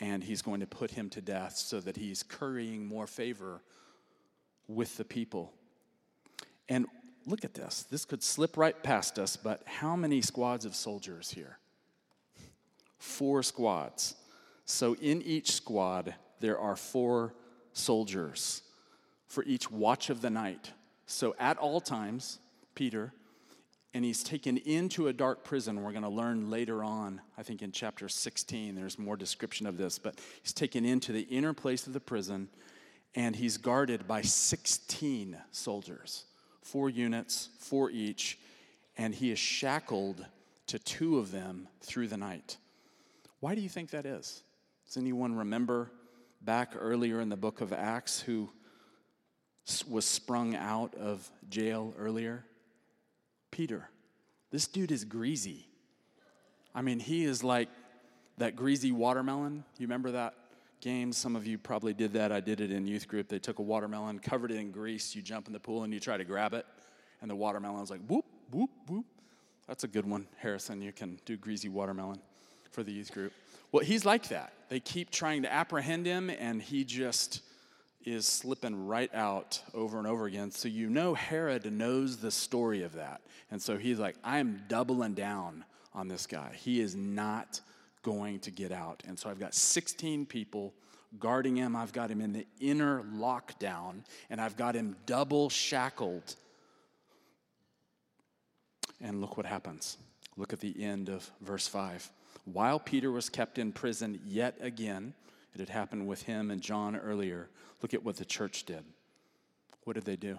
and 0.00 0.24
he's 0.24 0.42
going 0.42 0.60
to 0.60 0.66
put 0.66 0.90
him 0.90 1.10
to 1.10 1.20
death 1.20 1.56
so 1.56 1.80
that 1.80 1.96
he's 1.96 2.22
currying 2.22 2.86
more 2.86 3.06
favor 3.06 3.62
with 4.66 4.96
the 4.96 5.04
people. 5.04 5.52
And 6.68 6.86
look 7.26 7.44
at 7.44 7.54
this. 7.54 7.82
This 7.90 8.04
could 8.04 8.22
slip 8.22 8.56
right 8.56 8.80
past 8.82 9.18
us, 9.18 9.36
but 9.36 9.62
how 9.66 9.94
many 9.94 10.22
squads 10.22 10.64
of 10.64 10.74
soldiers 10.74 11.30
here? 11.30 11.58
Four 12.98 13.42
squads. 13.42 14.14
So 14.64 14.94
in 14.96 15.20
each 15.22 15.52
squad, 15.52 16.14
there 16.40 16.58
are 16.58 16.76
four 16.76 17.34
soldiers 17.74 18.62
for 19.26 19.44
each 19.44 19.70
watch 19.70 20.10
of 20.10 20.20
the 20.20 20.30
night 20.30 20.72
So 21.06 21.34
at 21.38 21.58
all 21.58 21.80
times, 21.80 22.38
Peter, 22.74 23.12
and 23.94 24.04
he's 24.04 24.24
taken 24.24 24.56
into 24.58 25.06
a 25.06 25.12
dark 25.12 25.44
prison. 25.44 25.82
We're 25.82 25.92
going 25.92 26.02
to 26.02 26.08
learn 26.08 26.50
later 26.50 26.82
on, 26.82 27.20
I 27.38 27.44
think 27.44 27.62
in 27.62 27.70
chapter 27.70 28.08
16, 28.08 28.74
there's 28.74 28.98
more 28.98 29.16
description 29.16 29.68
of 29.68 29.78
this, 29.78 30.00
but 30.00 30.20
he's 30.42 30.52
taken 30.52 30.84
into 30.84 31.12
the 31.12 31.22
inner 31.22 31.52
place 31.54 31.86
of 31.86 31.92
the 31.92 32.00
prison 32.00 32.48
and 33.14 33.36
he's 33.36 33.56
guarded 33.56 34.08
by 34.08 34.22
16 34.22 35.36
soldiers, 35.52 36.24
four 36.62 36.90
units, 36.90 37.50
four 37.60 37.88
each, 37.90 38.38
and 38.98 39.14
he 39.14 39.30
is 39.30 39.38
shackled 39.38 40.26
to 40.66 40.80
two 40.80 41.18
of 41.18 41.30
them 41.30 41.68
through 41.80 42.08
the 42.08 42.16
night. 42.16 42.56
Why 43.38 43.54
do 43.54 43.60
you 43.60 43.68
think 43.68 43.90
that 43.90 44.06
is? 44.06 44.42
Does 44.86 44.96
anyone 44.96 45.36
remember 45.36 45.92
back 46.42 46.72
earlier 46.76 47.20
in 47.20 47.28
the 47.28 47.36
book 47.36 47.60
of 47.60 47.72
Acts 47.72 48.20
who 48.20 48.50
was 49.88 50.04
sprung 50.04 50.56
out 50.56 50.96
of 50.96 51.30
jail 51.48 51.94
earlier? 51.96 52.44
Peter. 53.54 53.88
This 54.50 54.66
dude 54.66 54.90
is 54.90 55.04
greasy. 55.04 55.64
I 56.74 56.82
mean, 56.82 56.98
he 56.98 57.22
is 57.24 57.44
like 57.44 57.68
that 58.38 58.56
greasy 58.56 58.90
watermelon. 58.90 59.62
You 59.78 59.86
remember 59.86 60.10
that 60.10 60.34
game? 60.80 61.12
Some 61.12 61.36
of 61.36 61.46
you 61.46 61.56
probably 61.56 61.94
did 61.94 62.14
that. 62.14 62.32
I 62.32 62.40
did 62.40 62.60
it 62.60 62.72
in 62.72 62.84
youth 62.84 63.06
group. 63.06 63.28
They 63.28 63.38
took 63.38 63.60
a 63.60 63.62
watermelon, 63.62 64.18
covered 64.18 64.50
it 64.50 64.56
in 64.56 64.72
grease, 64.72 65.14
you 65.14 65.22
jump 65.22 65.46
in 65.46 65.52
the 65.52 65.60
pool 65.60 65.84
and 65.84 65.94
you 65.94 66.00
try 66.00 66.16
to 66.16 66.24
grab 66.24 66.52
it, 66.52 66.66
and 67.20 67.30
the 67.30 67.36
watermelon's 67.36 67.92
like 67.92 68.00
whoop, 68.08 68.24
whoop, 68.50 68.70
whoop. 68.88 69.06
That's 69.68 69.84
a 69.84 69.88
good 69.88 70.04
one, 70.04 70.26
Harrison. 70.38 70.82
You 70.82 70.92
can 70.92 71.20
do 71.24 71.36
greasy 71.36 71.68
watermelon 71.68 72.20
for 72.72 72.82
the 72.82 72.90
youth 72.90 73.12
group. 73.12 73.32
Well, 73.70 73.84
he's 73.84 74.04
like 74.04 74.30
that. 74.30 74.52
They 74.68 74.80
keep 74.80 75.10
trying 75.10 75.42
to 75.42 75.52
apprehend 75.52 76.06
him, 76.06 76.28
and 76.28 76.60
he 76.60 76.82
just 76.82 77.40
is 78.04 78.26
slipping 78.26 78.86
right 78.86 79.12
out 79.14 79.60
over 79.72 79.98
and 79.98 80.06
over 80.06 80.26
again. 80.26 80.50
So 80.50 80.68
you 80.68 80.88
know 80.90 81.14
Herod 81.14 81.70
knows 81.72 82.18
the 82.18 82.30
story 82.30 82.82
of 82.82 82.94
that. 82.94 83.20
And 83.50 83.60
so 83.60 83.76
he's 83.76 83.98
like, 83.98 84.16
I'm 84.24 84.62
doubling 84.68 85.14
down 85.14 85.64
on 85.94 86.08
this 86.08 86.26
guy. 86.26 86.52
He 86.56 86.80
is 86.80 86.94
not 86.94 87.60
going 88.02 88.40
to 88.40 88.50
get 88.50 88.72
out. 88.72 89.02
And 89.06 89.18
so 89.18 89.30
I've 89.30 89.40
got 89.40 89.54
16 89.54 90.26
people 90.26 90.74
guarding 91.18 91.56
him. 91.56 91.76
I've 91.76 91.92
got 91.92 92.10
him 92.10 92.20
in 92.20 92.32
the 92.32 92.46
inner 92.60 93.02
lockdown, 93.14 94.04
and 94.30 94.40
I've 94.40 94.56
got 94.56 94.74
him 94.74 94.96
double 95.06 95.48
shackled. 95.48 96.36
And 99.00 99.20
look 99.20 99.36
what 99.36 99.46
happens. 99.46 99.96
Look 100.36 100.52
at 100.52 100.60
the 100.60 100.82
end 100.82 101.08
of 101.08 101.30
verse 101.40 101.68
5. 101.68 102.10
While 102.44 102.78
Peter 102.78 103.10
was 103.10 103.28
kept 103.28 103.58
in 103.58 103.72
prison 103.72 104.20
yet 104.26 104.56
again, 104.60 105.14
it 105.54 105.60
had 105.60 105.68
happened 105.68 106.06
with 106.06 106.22
him 106.22 106.50
and 106.50 106.60
John 106.60 106.96
earlier. 106.96 107.48
Look 107.80 107.94
at 107.94 108.04
what 108.04 108.16
the 108.16 108.24
church 108.24 108.64
did. 108.64 108.84
What 109.84 109.94
did 109.94 110.04
they 110.04 110.16
do? 110.16 110.38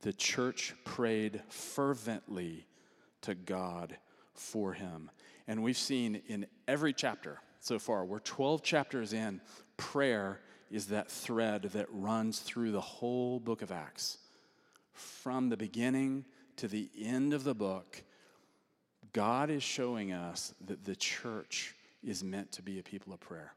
The 0.00 0.12
church 0.12 0.74
prayed 0.84 1.42
fervently 1.48 2.66
to 3.22 3.34
God 3.34 3.96
for 4.34 4.72
him. 4.72 5.10
And 5.46 5.62
we've 5.62 5.76
seen 5.76 6.22
in 6.28 6.46
every 6.66 6.92
chapter 6.92 7.40
so 7.60 7.78
far, 7.78 8.04
we're 8.04 8.20
12 8.20 8.62
chapters 8.62 9.12
in, 9.12 9.40
prayer 9.76 10.40
is 10.70 10.86
that 10.86 11.10
thread 11.10 11.62
that 11.62 11.86
runs 11.90 12.38
through 12.38 12.70
the 12.72 12.80
whole 12.80 13.40
book 13.40 13.62
of 13.62 13.72
Acts. 13.72 14.18
From 14.92 15.48
the 15.48 15.56
beginning 15.56 16.24
to 16.56 16.68
the 16.68 16.88
end 17.00 17.32
of 17.32 17.44
the 17.44 17.54
book, 17.54 18.02
God 19.12 19.50
is 19.50 19.62
showing 19.62 20.12
us 20.12 20.54
that 20.66 20.84
the 20.84 20.96
church 20.96 21.74
is 22.02 22.22
meant 22.22 22.52
to 22.52 22.62
be 22.62 22.78
a 22.78 22.82
people 22.82 23.12
of 23.12 23.20
prayer. 23.20 23.52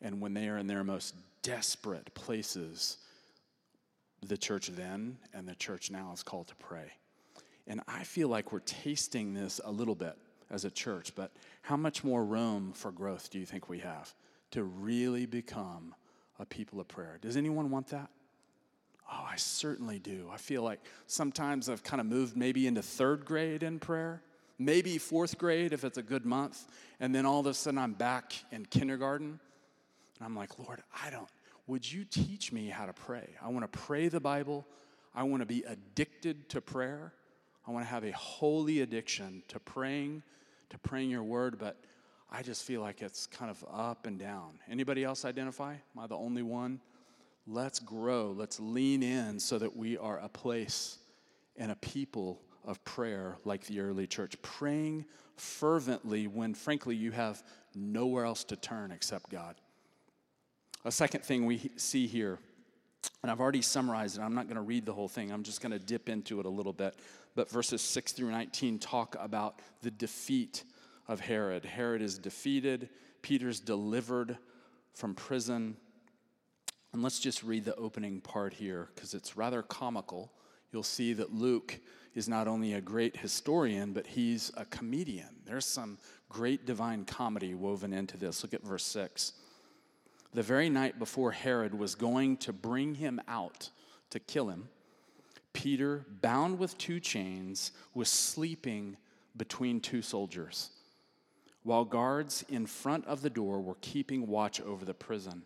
And 0.00 0.20
when 0.20 0.34
they 0.34 0.48
are 0.48 0.58
in 0.58 0.66
their 0.66 0.84
most 0.84 1.14
desperate 1.42 2.12
places, 2.14 2.98
the 4.22 4.36
church 4.36 4.68
then 4.68 5.18
and 5.34 5.48
the 5.48 5.54
church 5.54 5.90
now 5.90 6.12
is 6.12 6.22
called 6.22 6.48
to 6.48 6.54
pray. 6.56 6.92
And 7.66 7.80
I 7.86 8.04
feel 8.04 8.28
like 8.28 8.52
we're 8.52 8.60
tasting 8.60 9.34
this 9.34 9.60
a 9.64 9.70
little 9.70 9.94
bit 9.94 10.16
as 10.50 10.64
a 10.64 10.70
church, 10.70 11.14
but 11.14 11.32
how 11.62 11.76
much 11.76 12.02
more 12.02 12.24
room 12.24 12.72
for 12.72 12.90
growth 12.90 13.30
do 13.30 13.38
you 13.38 13.44
think 13.44 13.68
we 13.68 13.80
have 13.80 14.14
to 14.52 14.64
really 14.64 15.26
become 15.26 15.94
a 16.38 16.46
people 16.46 16.80
of 16.80 16.88
prayer? 16.88 17.18
Does 17.20 17.36
anyone 17.36 17.70
want 17.70 17.88
that? 17.88 18.08
Oh, 19.10 19.26
I 19.30 19.36
certainly 19.36 19.98
do. 19.98 20.28
I 20.32 20.36
feel 20.36 20.62
like 20.62 20.80
sometimes 21.06 21.68
I've 21.68 21.82
kind 21.82 22.00
of 22.00 22.06
moved 22.06 22.36
maybe 22.36 22.66
into 22.66 22.82
third 22.82 23.24
grade 23.24 23.62
in 23.62 23.78
prayer, 23.78 24.22
maybe 24.58 24.98
fourth 24.98 25.38
grade 25.38 25.72
if 25.72 25.84
it's 25.84 25.98
a 25.98 26.02
good 26.02 26.26
month, 26.26 26.66
and 27.00 27.14
then 27.14 27.24
all 27.26 27.40
of 27.40 27.46
a 27.46 27.54
sudden 27.54 27.78
I'm 27.78 27.94
back 27.94 28.32
in 28.50 28.66
kindergarten. 28.66 29.40
And 30.18 30.26
I'm 30.26 30.36
like, 30.36 30.58
Lord, 30.58 30.82
I 31.04 31.10
don't, 31.10 31.28
would 31.66 31.90
you 31.90 32.04
teach 32.04 32.52
me 32.52 32.68
how 32.68 32.86
to 32.86 32.92
pray? 32.92 33.28
I 33.42 33.48
want 33.48 33.70
to 33.70 33.78
pray 33.78 34.08
the 34.08 34.20
Bible. 34.20 34.66
I 35.14 35.22
want 35.22 35.42
to 35.42 35.46
be 35.46 35.62
addicted 35.64 36.48
to 36.50 36.60
prayer. 36.60 37.12
I 37.66 37.70
want 37.70 37.84
to 37.84 37.90
have 37.90 38.04
a 38.04 38.12
holy 38.12 38.80
addiction 38.80 39.42
to 39.48 39.60
praying, 39.60 40.22
to 40.70 40.78
praying 40.78 41.10
your 41.10 41.22
word, 41.22 41.58
but 41.58 41.76
I 42.30 42.42
just 42.42 42.64
feel 42.64 42.80
like 42.80 43.02
it's 43.02 43.26
kind 43.26 43.50
of 43.50 43.64
up 43.72 44.06
and 44.06 44.18
down. 44.18 44.58
Anybody 44.70 45.04
else 45.04 45.24
identify? 45.24 45.72
Am 45.72 46.02
I 46.02 46.06
the 46.06 46.16
only 46.16 46.42
one? 46.42 46.80
Let's 47.46 47.78
grow. 47.78 48.34
Let's 48.36 48.60
lean 48.60 49.02
in 49.02 49.38
so 49.38 49.58
that 49.58 49.74
we 49.74 49.96
are 49.96 50.18
a 50.18 50.28
place 50.28 50.98
and 51.56 51.72
a 51.72 51.76
people 51.76 52.40
of 52.64 52.84
prayer 52.84 53.38
like 53.44 53.64
the 53.66 53.80
early 53.80 54.06
church, 54.06 54.40
praying 54.42 55.06
fervently 55.36 56.26
when, 56.26 56.52
frankly, 56.54 56.94
you 56.94 57.12
have 57.12 57.42
nowhere 57.74 58.24
else 58.24 58.44
to 58.44 58.56
turn 58.56 58.90
except 58.92 59.30
God. 59.30 59.56
A 60.84 60.92
second 60.92 61.24
thing 61.24 61.44
we 61.44 61.70
see 61.76 62.06
here, 62.06 62.38
and 63.22 63.30
I've 63.30 63.40
already 63.40 63.62
summarized 63.62 64.18
it, 64.18 64.22
I'm 64.22 64.34
not 64.34 64.46
going 64.46 64.56
to 64.56 64.62
read 64.62 64.86
the 64.86 64.92
whole 64.92 65.08
thing, 65.08 65.32
I'm 65.32 65.42
just 65.42 65.60
going 65.60 65.72
to 65.72 65.78
dip 65.78 66.08
into 66.08 66.40
it 66.40 66.46
a 66.46 66.50
little 66.50 66.72
bit. 66.72 66.94
But 67.34 67.50
verses 67.50 67.82
6 67.82 68.12
through 68.12 68.30
19 68.30 68.78
talk 68.78 69.16
about 69.18 69.60
the 69.82 69.90
defeat 69.90 70.64
of 71.08 71.20
Herod. 71.20 71.64
Herod 71.64 72.02
is 72.02 72.18
defeated, 72.18 72.88
Peter's 73.22 73.60
delivered 73.60 74.38
from 74.94 75.14
prison. 75.14 75.76
And 76.92 77.02
let's 77.02 77.20
just 77.20 77.42
read 77.42 77.64
the 77.64 77.74
opening 77.76 78.20
part 78.20 78.54
here 78.54 78.88
because 78.94 79.14
it's 79.14 79.36
rather 79.36 79.62
comical. 79.62 80.32
You'll 80.72 80.82
see 80.82 81.12
that 81.14 81.32
Luke 81.32 81.78
is 82.14 82.28
not 82.28 82.48
only 82.48 82.74
a 82.74 82.80
great 82.80 83.16
historian, 83.16 83.92
but 83.92 84.06
he's 84.06 84.50
a 84.56 84.64
comedian. 84.64 85.28
There's 85.44 85.66
some 85.66 85.98
great 86.28 86.66
divine 86.66 87.04
comedy 87.04 87.54
woven 87.54 87.92
into 87.92 88.16
this. 88.16 88.42
Look 88.42 88.54
at 88.54 88.62
verse 88.62 88.84
6. 88.84 89.34
The 90.34 90.42
very 90.42 90.68
night 90.68 90.98
before 90.98 91.32
Herod 91.32 91.74
was 91.74 91.94
going 91.94 92.36
to 92.38 92.52
bring 92.52 92.94
him 92.94 93.20
out 93.28 93.70
to 94.10 94.20
kill 94.20 94.48
him, 94.48 94.68
Peter, 95.52 96.04
bound 96.20 96.58
with 96.58 96.78
two 96.78 97.00
chains, 97.00 97.72
was 97.94 98.08
sleeping 98.08 98.96
between 99.36 99.80
two 99.80 100.02
soldiers, 100.02 100.70
while 101.62 101.84
guards 101.84 102.44
in 102.48 102.66
front 102.66 103.04
of 103.06 103.22
the 103.22 103.30
door 103.30 103.60
were 103.60 103.76
keeping 103.80 104.26
watch 104.26 104.60
over 104.60 104.84
the 104.84 104.94
prison. 104.94 105.42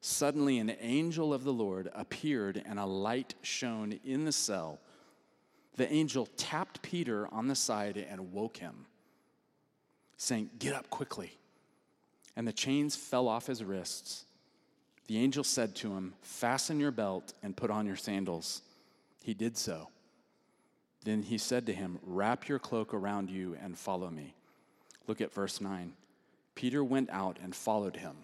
Suddenly, 0.00 0.58
an 0.58 0.76
angel 0.80 1.32
of 1.32 1.44
the 1.44 1.52
Lord 1.52 1.90
appeared, 1.94 2.62
and 2.66 2.78
a 2.78 2.84
light 2.84 3.34
shone 3.40 3.98
in 4.04 4.24
the 4.24 4.32
cell. 4.32 4.80
The 5.76 5.90
angel 5.90 6.28
tapped 6.36 6.82
Peter 6.82 7.26
on 7.32 7.48
the 7.48 7.54
side 7.54 7.96
and 7.96 8.32
woke 8.32 8.58
him, 8.58 8.86
saying, 10.18 10.50
Get 10.58 10.74
up 10.74 10.90
quickly. 10.90 11.38
And 12.36 12.46
the 12.46 12.52
chains 12.52 12.96
fell 12.96 13.28
off 13.28 13.46
his 13.46 13.62
wrists. 13.62 14.24
The 15.06 15.18
angel 15.18 15.44
said 15.44 15.74
to 15.76 15.92
him, 15.92 16.14
Fasten 16.22 16.80
your 16.80 16.90
belt 16.90 17.32
and 17.42 17.56
put 17.56 17.70
on 17.70 17.86
your 17.86 17.96
sandals. 17.96 18.62
He 19.22 19.34
did 19.34 19.56
so. 19.56 19.88
Then 21.04 21.22
he 21.22 21.38
said 21.38 21.66
to 21.66 21.72
him, 21.72 21.98
Wrap 22.02 22.48
your 22.48 22.58
cloak 22.58 22.94
around 22.94 23.30
you 23.30 23.56
and 23.62 23.78
follow 23.78 24.10
me. 24.10 24.34
Look 25.06 25.20
at 25.20 25.32
verse 25.32 25.60
9. 25.60 25.92
Peter 26.54 26.82
went 26.82 27.10
out 27.10 27.38
and 27.42 27.54
followed 27.54 27.96
him 27.96 28.16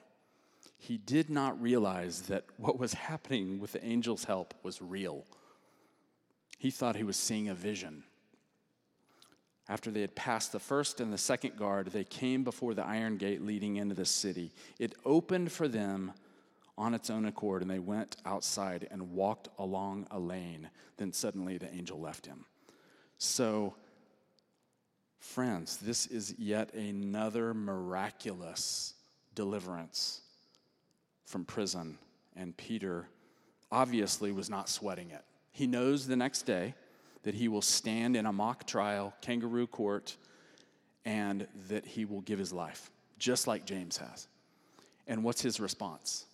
he 0.81 0.96
did 0.96 1.29
not 1.29 1.61
realize 1.61 2.23
that 2.23 2.44
what 2.57 2.79
was 2.79 2.94
happening 2.94 3.61
with 3.61 3.73
the 3.73 3.85
angel's 3.85 4.25
help 4.25 4.55
was 4.62 4.81
real. 4.81 5.27
He 6.59 6.70
thought 6.70 6.96
he 6.96 7.05
was 7.05 7.18
seeing 7.18 7.51
a 7.51 7.55
vision. 7.55 8.05
After 9.70 9.92
they 9.92 10.00
had 10.00 10.16
passed 10.16 10.50
the 10.50 10.59
first 10.59 11.00
and 11.00 11.12
the 11.12 11.16
second 11.16 11.56
guard, 11.56 11.87
they 11.87 12.02
came 12.02 12.42
before 12.42 12.74
the 12.74 12.85
iron 12.85 13.16
gate 13.16 13.40
leading 13.40 13.76
into 13.76 13.94
the 13.94 14.04
city. 14.04 14.50
It 14.80 14.96
opened 15.04 15.52
for 15.52 15.68
them 15.68 16.12
on 16.76 16.92
its 16.92 17.09
own 17.09 17.24
accord, 17.24 17.62
and 17.62 17.70
they 17.70 17.78
went 17.78 18.16
outside 18.26 18.88
and 18.90 19.12
walked 19.12 19.48
along 19.61 20.09
a 20.11 20.18
lane. 20.18 20.68
Then 20.96 21.12
suddenly 21.12 21.56
the 21.56 21.72
angel 21.72 22.00
left 22.00 22.26
him. 22.26 22.46
So, 23.18 23.76
friends, 25.20 25.76
this 25.76 26.06
is 26.06 26.35
yet 26.37 26.74
another 26.74 27.54
miraculous 27.54 28.94
deliverance 29.37 30.22
from 31.26 31.44
prison, 31.44 31.96
and 32.35 32.56
Peter 32.56 33.06
obviously 33.70 34.33
was 34.33 34.50
not 34.50 34.68
sweating 34.68 35.11
it. 35.11 35.22
He 35.52 35.68
knows 35.68 36.09
the 36.09 36.16
next 36.16 36.42
day 36.42 36.74
that 37.22 37.35
he 37.35 37.48
will 37.48 37.62
stand 37.62 38.16
in 38.16 38.26
a 38.26 38.33
mock 38.33 38.66
trial, 38.66 39.14
kangaroo 39.20 39.66
court, 39.66 40.16
and 41.04 41.46
that 41.68 41.85
he 41.85 42.04
will 42.04 42.20
give 42.22 42.38
his 42.38 42.52
life, 42.52 42.90
just 43.18 43.46
like 43.46 43.64
James 43.64 43.96
has. 43.98 44.28
And 45.06 45.24
what's 45.24 45.42
his 45.42 45.61
response? 45.61 46.26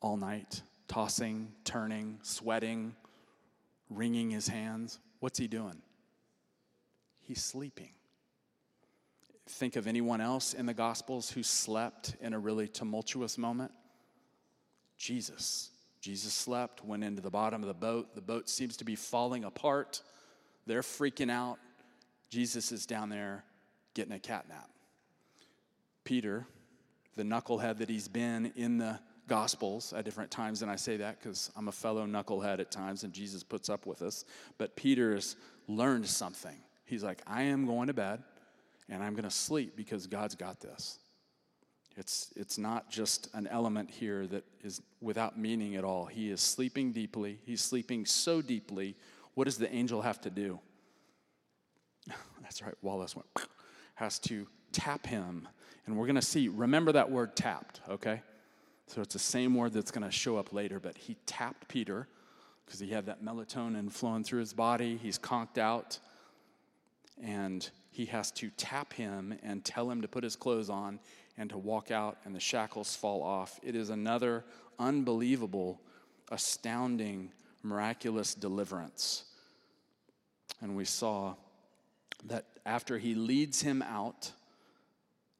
All 0.00 0.16
night 0.16 0.62
tossing, 0.88 1.52
turning, 1.64 2.18
sweating, 2.22 2.94
wringing 3.90 4.30
his 4.30 4.48
hands. 4.48 4.98
What's 5.20 5.38
he 5.38 5.48
doing? 5.48 5.82
He's 7.22 7.42
sleeping. 7.42 7.90
Think 9.48 9.76
of 9.76 9.86
anyone 9.86 10.20
else 10.20 10.54
in 10.54 10.66
the 10.66 10.74
Gospels 10.74 11.30
who 11.30 11.42
slept 11.42 12.16
in 12.20 12.32
a 12.34 12.38
really 12.38 12.68
tumultuous 12.68 13.38
moment? 13.38 13.72
Jesus. 14.96 15.70
Jesus 16.06 16.32
slept, 16.32 16.84
went 16.84 17.02
into 17.02 17.20
the 17.20 17.32
bottom 17.32 17.64
of 17.64 17.66
the 17.66 17.74
boat. 17.74 18.14
The 18.14 18.20
boat 18.20 18.48
seems 18.48 18.76
to 18.76 18.84
be 18.84 18.94
falling 18.94 19.42
apart. 19.42 20.02
They're 20.64 20.82
freaking 20.82 21.32
out. 21.32 21.58
Jesus 22.30 22.70
is 22.70 22.86
down 22.86 23.08
there 23.08 23.42
getting 23.92 24.12
a 24.12 24.20
cat 24.20 24.48
nap. 24.48 24.70
Peter, 26.04 26.46
the 27.16 27.24
knucklehead 27.24 27.78
that 27.78 27.88
he's 27.88 28.06
been 28.06 28.52
in 28.54 28.78
the 28.78 29.00
Gospels 29.26 29.92
at 29.92 30.04
different 30.04 30.30
times, 30.30 30.62
and 30.62 30.70
I 30.70 30.76
say 30.76 30.96
that 30.98 31.18
because 31.18 31.50
I'm 31.56 31.66
a 31.66 31.72
fellow 31.72 32.06
knucklehead 32.06 32.60
at 32.60 32.70
times, 32.70 33.02
and 33.02 33.12
Jesus 33.12 33.42
puts 33.42 33.68
up 33.68 33.84
with 33.84 34.00
us. 34.00 34.24
But 34.58 34.76
Peter's 34.76 35.34
learned 35.66 36.06
something. 36.06 36.56
He's 36.84 37.02
like, 37.02 37.20
I 37.26 37.42
am 37.42 37.66
going 37.66 37.88
to 37.88 37.94
bed, 37.94 38.22
and 38.88 39.02
I'm 39.02 39.14
going 39.14 39.24
to 39.24 39.30
sleep 39.30 39.74
because 39.74 40.06
God's 40.06 40.36
got 40.36 40.60
this. 40.60 41.00
It's, 41.96 42.30
it's 42.36 42.58
not 42.58 42.90
just 42.90 43.28
an 43.32 43.46
element 43.46 43.90
here 43.90 44.26
that 44.26 44.44
is 44.62 44.82
without 45.00 45.38
meaning 45.38 45.76
at 45.76 45.84
all. 45.84 46.04
He 46.04 46.30
is 46.30 46.40
sleeping 46.42 46.92
deeply. 46.92 47.38
He's 47.44 47.62
sleeping 47.62 48.04
so 48.04 48.42
deeply. 48.42 48.96
What 49.34 49.44
does 49.44 49.56
the 49.56 49.72
angel 49.74 50.02
have 50.02 50.20
to 50.22 50.30
do? 50.30 50.60
That's 52.42 52.60
right, 52.62 52.74
Wallace 52.82 53.16
went, 53.16 53.28
has 53.94 54.18
to 54.20 54.46
tap 54.72 55.06
him. 55.06 55.48
And 55.86 55.96
we're 55.96 56.06
going 56.06 56.16
to 56.16 56.22
see, 56.22 56.48
remember 56.48 56.92
that 56.92 57.10
word 57.10 57.34
tapped, 57.34 57.80
okay? 57.88 58.20
So 58.88 59.00
it's 59.00 59.14
the 59.14 59.18
same 59.18 59.54
word 59.54 59.72
that's 59.72 59.90
going 59.90 60.04
to 60.04 60.10
show 60.10 60.36
up 60.36 60.52
later, 60.52 60.78
but 60.78 60.98
he 60.98 61.16
tapped 61.24 61.66
Peter 61.68 62.08
because 62.64 62.78
he 62.78 62.90
had 62.90 63.06
that 63.06 63.24
melatonin 63.24 63.90
flowing 63.90 64.22
through 64.22 64.40
his 64.40 64.52
body. 64.52 64.98
He's 65.00 65.18
conked 65.18 65.56
out. 65.56 65.98
And 67.22 67.68
he 67.90 68.04
has 68.06 68.30
to 68.32 68.50
tap 68.58 68.92
him 68.92 69.38
and 69.42 69.64
tell 69.64 69.90
him 69.90 70.02
to 70.02 70.08
put 70.08 70.22
his 70.22 70.36
clothes 70.36 70.68
on 70.68 71.00
and 71.38 71.50
to 71.50 71.58
walk 71.58 71.90
out, 71.90 72.18
and 72.24 72.34
the 72.34 72.40
shackles 72.40 72.96
fall 72.96 73.22
off. 73.22 73.60
It 73.62 73.76
is 73.76 73.90
another 73.90 74.44
unbelievable, 74.78 75.80
astounding, 76.30 77.30
miraculous 77.62 78.34
deliverance. 78.34 79.24
And 80.60 80.76
we 80.76 80.84
saw 80.84 81.34
that 82.24 82.46
after 82.64 82.98
he 82.98 83.14
leads 83.14 83.60
him 83.60 83.82
out, 83.82 84.32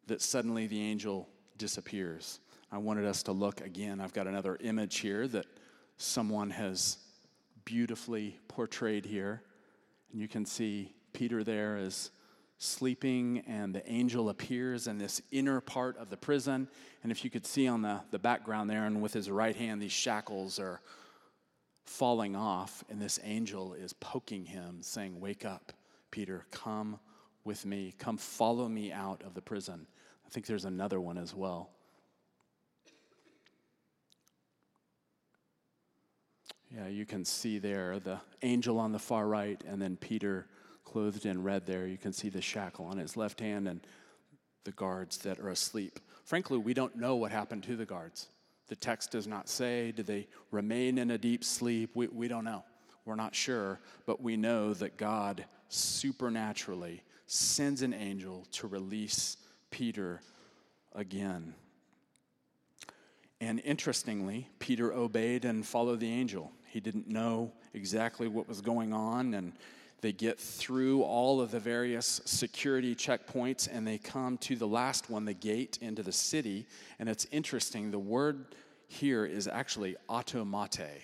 that 0.07 0.21
suddenly 0.21 0.67
the 0.67 0.81
angel 0.81 1.29
disappears. 1.59 2.41
I 2.71 2.79
wanted 2.79 3.07
us 3.07 3.23
to 3.25 3.33
look 3.33 3.61
again. 3.61 4.01
I've 4.01 4.13
got 4.13 4.27
another 4.27 4.59
image 4.61 4.99
here 4.99 5.27
that 5.29 5.47
someone 5.97 6.51
has 6.51 6.99
beautifully 7.65 8.39
portrayed 8.49 9.05
here. 9.05 9.43
And 10.13 10.21
you 10.21 10.29
can 10.29 10.45
see 10.45 10.95
Peter 11.13 11.43
there 11.43 11.79
is 11.79 12.11
sleeping, 12.59 13.43
and 13.47 13.75
the 13.75 13.87
angel 13.91 14.29
appears 14.29 14.87
in 14.87 14.99
this 14.99 15.21
inner 15.31 15.61
part 15.61 15.97
of 15.99 16.11
the 16.11 16.17
prison. 16.17 16.69
And 17.03 17.13
if 17.13 17.25
you 17.25 17.31
could 17.31 17.47
see 17.47 17.69
on 17.69 17.83
the, 17.83 18.01
the 18.11 18.19
background 18.19 18.71
there, 18.71 18.87
and 18.87 19.03
with 19.03 19.13
his 19.13 19.31
right 19.31 19.55
hand, 19.55 19.81
these 19.81 19.93
shackles 19.93 20.59
are 20.59 20.81
falling 21.85 22.35
off, 22.35 22.83
and 22.91 23.01
this 23.01 23.21
angel 23.23 23.75
is 23.75 23.93
poking 23.93 24.45
him, 24.45 24.79
saying, 24.81 25.21
Wake 25.21 25.45
up, 25.45 25.73
Peter, 26.11 26.47
come 26.51 26.99
with 27.45 27.65
me, 27.65 27.95
come 27.99 28.17
follow 28.17 28.69
me 28.69 28.93
out 28.93 29.23
of 29.23 29.35
the 29.35 29.43
prison. 29.43 29.87
I 30.27 30.29
think 30.31 30.47
there's 30.47 30.65
another 30.65 31.01
one 31.01 31.19
as 31.19 31.35
well. 31.35 31.71
Yeah, 36.75 36.89
you 36.89 37.07
can 37.07 37.25
see 37.25 37.59
there 37.59 38.01
the 38.01 38.21
angel 38.43 38.79
on 38.79 38.93
the 38.93 38.99
far 38.99 39.29
right, 39.29 39.63
and 39.67 39.81
then 39.81 39.97
Peter 39.97 40.49
clothed 40.87 41.27
in 41.27 41.43
red 41.43 41.67
there. 41.67 41.87
You 41.87 41.99
can 41.99 42.15
see 42.15 42.31
the 42.31 42.41
shackle 42.41 42.87
on 42.87 42.97
his 42.97 43.19
left 43.19 43.41
hand 43.41 43.69
and 43.69 43.81
the 44.65 44.73
guards 44.73 45.19
that 45.19 45.39
are 45.39 45.51
asleep. 45.51 46.01
Frankly, 46.25 46.57
we 46.57 46.73
don't 46.73 46.97
know 46.97 47.17
what 47.17 47.31
happened 47.31 47.65
to 47.65 47.77
the 47.77 47.85
guards. 47.85 48.29
The 48.69 48.77
text 48.77 49.11
does 49.11 49.27
not 49.27 49.49
say, 49.49 49.93
did 49.93 50.07
they 50.07 50.27
remain 50.51 50.97
in 50.97 51.11
a 51.11 51.19
deep 51.19 51.45
sleep? 51.45 51.91
We, 51.95 52.07
we 52.09 52.29
don't 52.29 52.45
know. 52.45 52.65
We're 53.05 53.15
not 53.15 53.35
sure, 53.35 53.79
but 54.07 54.23
we 54.23 54.37
know 54.37 54.75
that 54.75 54.97
God 54.97 55.45
supernaturally 55.69 57.03
sends 57.27 57.83
an 57.83 57.93
angel 57.93 58.47
to 58.53 58.67
release 58.67 59.37
Peter 59.71 60.21
again. 60.95 61.55
And 63.41 63.61
interestingly, 63.65 64.49
Peter 64.59 64.93
obeyed 64.93 65.45
and 65.45 65.65
followed 65.65 66.01
the 66.01 66.11
angel. 66.11 66.53
He 66.67 66.81
didn't 66.81 67.09
know 67.09 67.53
exactly 67.75 68.29
what 68.29 68.49
was 68.49 68.61
going 68.61 68.93
on, 68.93 69.35
and 69.35 69.53
they 70.07 70.13
get 70.13 70.39
through 70.39 71.03
all 71.03 71.41
of 71.41 71.51
the 71.51 71.59
various 71.59 72.21
security 72.25 72.95
checkpoints 72.95 73.69
and 73.69 73.85
they 73.85 73.99
come 73.99 74.39
to 74.39 74.55
the 74.55 74.69
last 74.69 75.11
one, 75.11 75.25
the 75.25 75.35
gate 75.35 75.79
into 75.81 76.01
the 76.01 76.13
city. 76.13 76.65
And 77.01 77.09
it's 77.09 77.27
interesting, 77.33 77.91
the 77.91 77.99
word 77.99 78.55
here 78.87 79.25
is 79.25 79.49
actually 79.49 79.97
automate. 80.09 81.03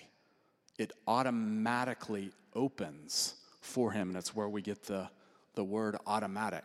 It 0.77 0.93
automatically 1.05 2.31
opens 2.55 3.35
for 3.59 3.91
him, 3.91 4.07
and 4.07 4.15
that's 4.15 4.33
where 4.33 4.47
we 4.47 4.61
get 4.61 4.83
the, 4.83 5.09
the 5.55 5.65
word 5.65 5.97
automatic. 6.07 6.63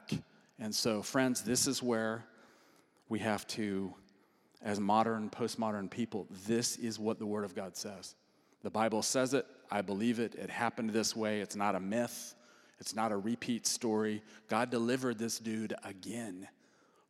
And 0.61 0.73
so, 0.73 1.03
friends, 1.03 1.43
this 1.43 1.67
is 1.67 1.83
where 1.83 2.25
we 3.09 3.19
have 3.19 3.49
to, 3.49 3.93
as 4.63 4.79
modern, 4.79 5.29
postmodern 5.29 5.91
people, 5.91 6.29
this 6.47 6.77
is 6.77 7.01
what 7.01 7.19
the 7.19 7.27
Word 7.27 7.45
of 7.45 7.57
God 7.57 7.77
says. 7.77 8.15
The 8.63 8.71
Bible 8.71 9.03
says 9.03 9.35
it. 9.35 9.45
I 9.71 9.83
believe 9.83 10.19
it. 10.19 10.35
It 10.35 10.51
happened 10.51 10.91
this 10.91 11.15
way. 11.15 11.41
It's 11.41 11.57
not 11.57 11.75
a 11.75 11.81
myth, 11.81 12.35
it's 12.81 12.95
not 12.95 13.13
a 13.13 13.17
repeat 13.17 13.67
story. 13.67 14.23
God 14.49 14.71
delivered 14.71 15.19
this 15.19 15.39
dude 15.39 15.75
again 15.85 16.49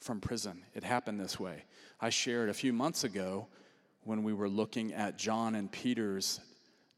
from 0.01 0.21
prison. 0.21 0.65
It 0.75 0.85
happened 0.85 1.21
this 1.21 1.39
way. 1.39 1.65
I 2.01 2.11
shared 2.11 2.49
a 2.49 2.55
few 2.55 2.73
months 2.73 3.05
ago 3.05 3.49
when 4.05 4.23
we 4.23 4.33
were 4.33 4.49
looking 4.49 4.95
at 4.95 5.19
John 5.19 5.55
and 5.55 5.71
Peter's 5.71 6.41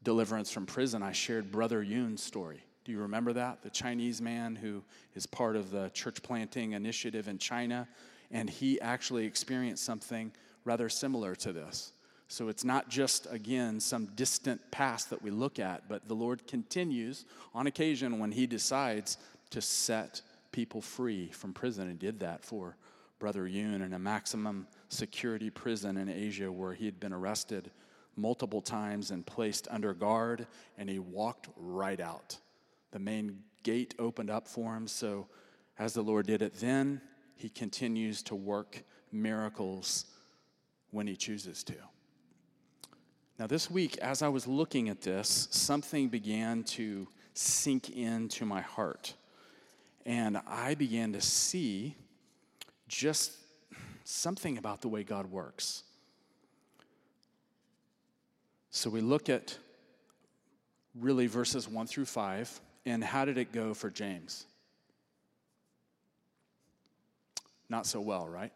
deliverance 0.03 0.51
from 0.51 0.65
prison, 0.65 1.03
I 1.03 1.11
shared 1.11 1.51
Brother 1.51 1.83
Yun's 1.83 2.23
story. 2.23 2.63
Do 2.85 2.91
you 2.91 2.99
remember 2.99 3.33
that? 3.33 3.61
The 3.61 3.69
Chinese 3.69 4.21
man 4.21 4.55
who 4.55 4.83
is 5.13 5.25
part 5.25 5.55
of 5.55 5.69
the 5.69 5.89
church 5.89 6.23
planting 6.23 6.71
initiative 6.71 7.27
in 7.27 7.37
China, 7.37 7.87
and 8.31 8.49
he 8.49 8.81
actually 8.81 9.25
experienced 9.25 9.83
something 9.83 10.31
rather 10.65 10.89
similar 10.89 11.35
to 11.35 11.53
this. 11.53 11.93
So 12.31 12.47
it's 12.47 12.63
not 12.63 12.87
just, 12.87 13.27
again, 13.29 13.81
some 13.81 14.05
distant 14.15 14.61
past 14.71 15.09
that 15.09 15.21
we 15.21 15.31
look 15.31 15.59
at, 15.59 15.89
but 15.89 16.07
the 16.07 16.13
Lord 16.13 16.47
continues 16.47 17.25
on 17.53 17.67
occasion 17.67 18.19
when 18.19 18.31
He 18.31 18.47
decides 18.47 19.17
to 19.49 19.59
set 19.59 20.21
people 20.53 20.81
free 20.81 21.27
from 21.27 21.51
prison. 21.51 21.89
He 21.89 21.93
did 21.93 22.21
that 22.21 22.45
for 22.45 22.77
Brother 23.19 23.49
Yun 23.49 23.81
in 23.81 23.91
a 23.91 23.99
maximum 23.99 24.65
security 24.87 25.49
prison 25.49 25.97
in 25.97 26.07
Asia 26.07 26.49
where 26.49 26.71
he 26.73 26.85
had 26.85 27.01
been 27.01 27.11
arrested 27.11 27.69
multiple 28.15 28.61
times 28.61 29.11
and 29.11 29.25
placed 29.25 29.67
under 29.69 29.93
guard, 29.93 30.47
and 30.77 30.89
he 30.89 30.99
walked 30.99 31.49
right 31.57 31.99
out. 31.99 32.37
The 32.91 32.99
main 32.99 33.39
gate 33.63 33.93
opened 33.99 34.29
up 34.29 34.47
for 34.47 34.73
him. 34.73 34.87
So, 34.87 35.27
as 35.77 35.93
the 35.93 36.01
Lord 36.01 36.27
did 36.27 36.41
it 36.41 36.53
then, 36.61 37.01
he 37.35 37.49
continues 37.49 38.23
to 38.23 38.35
work 38.35 38.81
miracles 39.11 40.05
when 40.91 41.07
he 41.07 41.17
chooses 41.17 41.61
to. 41.65 41.73
Now, 43.41 43.47
this 43.47 43.71
week, 43.71 43.97
as 43.97 44.21
I 44.21 44.27
was 44.27 44.45
looking 44.45 44.87
at 44.87 45.01
this, 45.01 45.47
something 45.49 46.09
began 46.09 46.61
to 46.75 47.07
sink 47.33 47.89
into 47.89 48.45
my 48.45 48.61
heart. 48.61 49.15
And 50.05 50.39
I 50.45 50.75
began 50.75 51.13
to 51.13 51.21
see 51.21 51.95
just 52.87 53.31
something 54.03 54.59
about 54.59 54.81
the 54.81 54.89
way 54.89 55.03
God 55.03 55.25
works. 55.25 55.81
So 58.69 58.91
we 58.91 59.01
look 59.01 59.27
at 59.27 59.57
really 60.93 61.25
verses 61.25 61.67
1 61.67 61.87
through 61.87 62.05
5, 62.05 62.61
and 62.85 63.03
how 63.03 63.25
did 63.25 63.39
it 63.39 63.51
go 63.51 63.73
for 63.73 63.89
James? 63.89 64.45
Not 67.69 67.87
so 67.87 68.01
well, 68.01 68.27
right? 68.27 68.53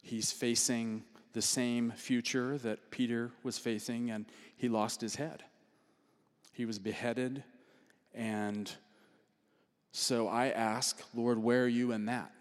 He's 0.00 0.32
facing 0.32 1.04
the 1.38 1.42
same 1.42 1.92
future 1.92 2.58
that 2.58 2.90
Peter 2.90 3.30
was 3.44 3.58
facing, 3.58 4.10
and 4.10 4.26
he 4.56 4.68
lost 4.68 5.00
his 5.00 5.14
head. 5.14 5.44
He 6.52 6.64
was 6.64 6.80
beheaded, 6.80 7.44
and 8.12 8.68
so 9.92 10.26
I 10.26 10.48
ask, 10.48 11.00
Lord, 11.14 11.38
where 11.38 11.62
are 11.62 11.68
you 11.68 11.92
in 11.92 12.06
that? 12.06 12.32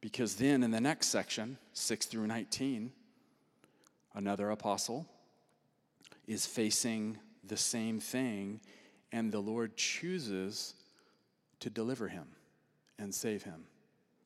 Because 0.00 0.34
then 0.34 0.64
in 0.64 0.72
the 0.72 0.80
next 0.80 1.06
section, 1.06 1.56
6 1.72 2.06
through 2.06 2.26
19, 2.26 2.90
another 4.16 4.50
apostle 4.50 5.06
is 6.26 6.46
facing 6.46 7.16
the 7.44 7.56
same 7.56 8.00
thing, 8.00 8.58
and 9.12 9.30
the 9.30 9.38
Lord 9.38 9.76
chooses 9.76 10.74
to 11.60 11.70
deliver 11.70 12.08
him 12.08 12.26
and 12.98 13.14
save 13.14 13.44
him. 13.44 13.66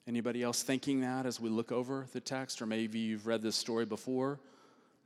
Anybody 0.07 0.43
else 0.43 0.63
thinking 0.63 1.01
that 1.01 1.25
as 1.25 1.41
we 1.41 1.49
look 1.49 1.73
over 1.73 2.07
the 2.13 2.21
text? 2.21 2.61
Or 2.61 2.67
maybe 2.67 2.99
you've 2.99 3.27
read 3.27 3.43
this 3.43 3.57
story 3.57 3.87
before? 3.87 4.39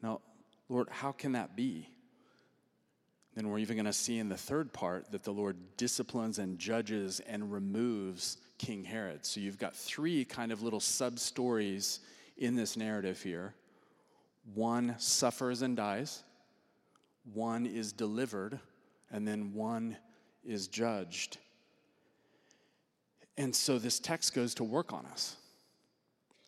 Now, 0.03 0.21
Lord, 0.69 0.89
how 0.91 1.13
can 1.13 1.33
that 1.33 1.57
be? 1.57 1.89
Then 3.35 3.49
we're 3.49 3.59
even 3.59 3.77
going 3.77 3.87
to 3.87 3.93
see 3.93 4.19
in 4.19 4.29
the 4.29 4.37
third 4.37 4.73
part 4.73 5.13
that 5.13 5.23
the 5.23 5.31
Lord 5.31 5.57
disciplines 5.77 6.41
and 6.41 6.59
judges 6.59 7.21
and 7.21 7.53
removes 7.53 8.39
King 8.59 8.83
Herod. 8.83 9.25
So 9.25 9.39
you've 9.39 9.59
got 9.59 9.77
three 9.77 10.25
kind 10.25 10.51
of 10.51 10.63
little 10.63 10.81
sub 10.81 11.21
stories 11.21 12.01
in 12.37 12.57
this 12.57 12.77
narrative 12.77 13.23
here. 13.23 13.55
One 14.55 14.97
suffers 14.99 15.63
and 15.63 15.77
dies, 15.77 16.25
one 17.33 17.67
is 17.67 17.93
delivered, 17.93 18.59
and 19.11 19.29
then 19.29 19.53
one 19.53 19.97
is 20.45 20.67
judged. 20.67 21.39
And 23.39 23.55
so 23.55 23.79
this 23.79 24.01
text 24.01 24.35
goes 24.35 24.53
to 24.57 24.65
work 24.65 24.93
on 24.93 25.07
us, 25.07 25.37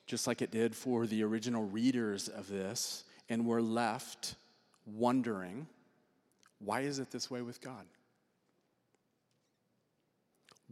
just 0.07 0.27
like 0.27 0.43
it 0.43 0.51
did 0.51 0.75
for 0.75 1.07
the 1.07 1.23
original 1.23 1.63
readers 1.63 2.29
of 2.29 2.49
this, 2.49 3.05
and 3.29 3.47
we're 3.47 3.61
left 3.61 4.35
wondering 4.85 5.69
why 6.59 6.81
is 6.81 6.99
it 6.99 7.11
this 7.11 7.31
way 7.31 7.41
with 7.41 7.61
God? 7.61 7.87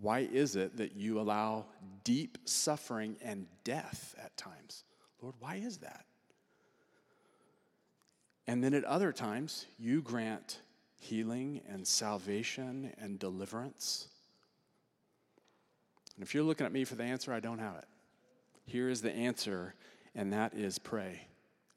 Why 0.01 0.29
is 0.31 0.55
it 0.55 0.77
that 0.77 0.97
you 0.97 1.21
allow 1.21 1.67
deep 2.05 2.37
suffering 2.45 3.17
and 3.23 3.47
death 3.65 4.15
at 4.23 4.37
times? 4.37 4.85
Lord, 5.23 5.37
why 5.39 5.57
is 5.57 5.79
that? 5.79 6.05
And 8.47 8.63
then 8.63 8.75
at 8.75 8.85
other 8.85 9.13
times, 9.13 9.67
you 9.79 10.03
grant 10.03 10.61
healing 10.99 11.63
and 11.69 11.87
salvation 11.87 12.93
and 12.99 13.19
deliverance. 13.19 14.09
And 16.19 16.27
if 16.27 16.35
you're 16.35 16.43
looking 16.43 16.67
at 16.67 16.73
me 16.73 16.83
for 16.83 16.97
the 16.97 17.05
answer, 17.05 17.33
I 17.33 17.39
don't 17.39 17.61
have 17.61 17.77
it. 17.77 17.85
Here 18.67 18.89
is 18.89 19.01
the 19.01 19.13
answer, 19.13 19.77
and 20.17 20.33
that 20.33 20.53
is 20.53 20.77
pray 20.77 21.29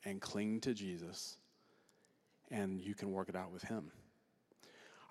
and 0.04 0.20
cling 0.20 0.62
to 0.62 0.74
Jesus, 0.74 1.38
and 2.50 2.82
you 2.82 2.96
can 2.96 3.12
work 3.12 3.30
it 3.30 3.36
out 3.36 3.52
with 3.52 3.62
Him. 3.62 3.92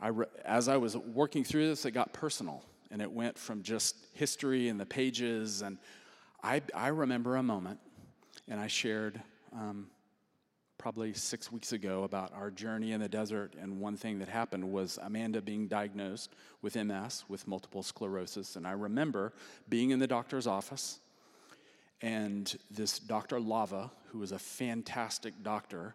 I 0.00 0.08
re- 0.08 0.26
as 0.44 0.66
I 0.66 0.78
was 0.78 0.96
working 0.96 1.44
through 1.44 1.68
this, 1.68 1.84
it 1.84 1.92
got 1.92 2.12
personal, 2.12 2.64
and 2.90 3.00
it 3.00 3.12
went 3.12 3.38
from 3.38 3.62
just 3.62 3.94
history 4.14 4.66
and 4.66 4.80
the 4.80 4.84
pages. 4.84 5.62
And 5.62 5.78
I, 6.42 6.60
I 6.74 6.88
remember 6.88 7.36
a 7.36 7.42
moment, 7.44 7.78
and 8.48 8.58
I 8.58 8.66
shared 8.66 9.22
um, 9.52 9.90
probably 10.80 11.12
six 11.12 11.52
weeks 11.52 11.72
ago 11.72 12.04
about 12.04 12.32
our 12.32 12.50
journey 12.50 12.92
in 12.92 13.00
the 13.00 13.08
desert. 13.08 13.54
And 13.60 13.80
one 13.80 13.98
thing 13.98 14.18
that 14.20 14.28
happened 14.28 14.64
was 14.64 14.98
Amanda 15.02 15.42
being 15.42 15.68
diagnosed 15.68 16.34
with 16.62 16.74
MS, 16.74 17.24
with 17.28 17.46
multiple 17.46 17.82
sclerosis. 17.82 18.56
And 18.56 18.66
I 18.66 18.72
remember 18.72 19.34
being 19.68 19.90
in 19.90 19.98
the 19.98 20.06
doctor's 20.06 20.46
office, 20.46 20.98
and 22.00 22.56
this 22.70 22.98
Dr. 22.98 23.38
Lava, 23.38 23.90
who 24.08 24.20
was 24.20 24.32
a 24.32 24.38
fantastic 24.38 25.34
doctor, 25.42 25.94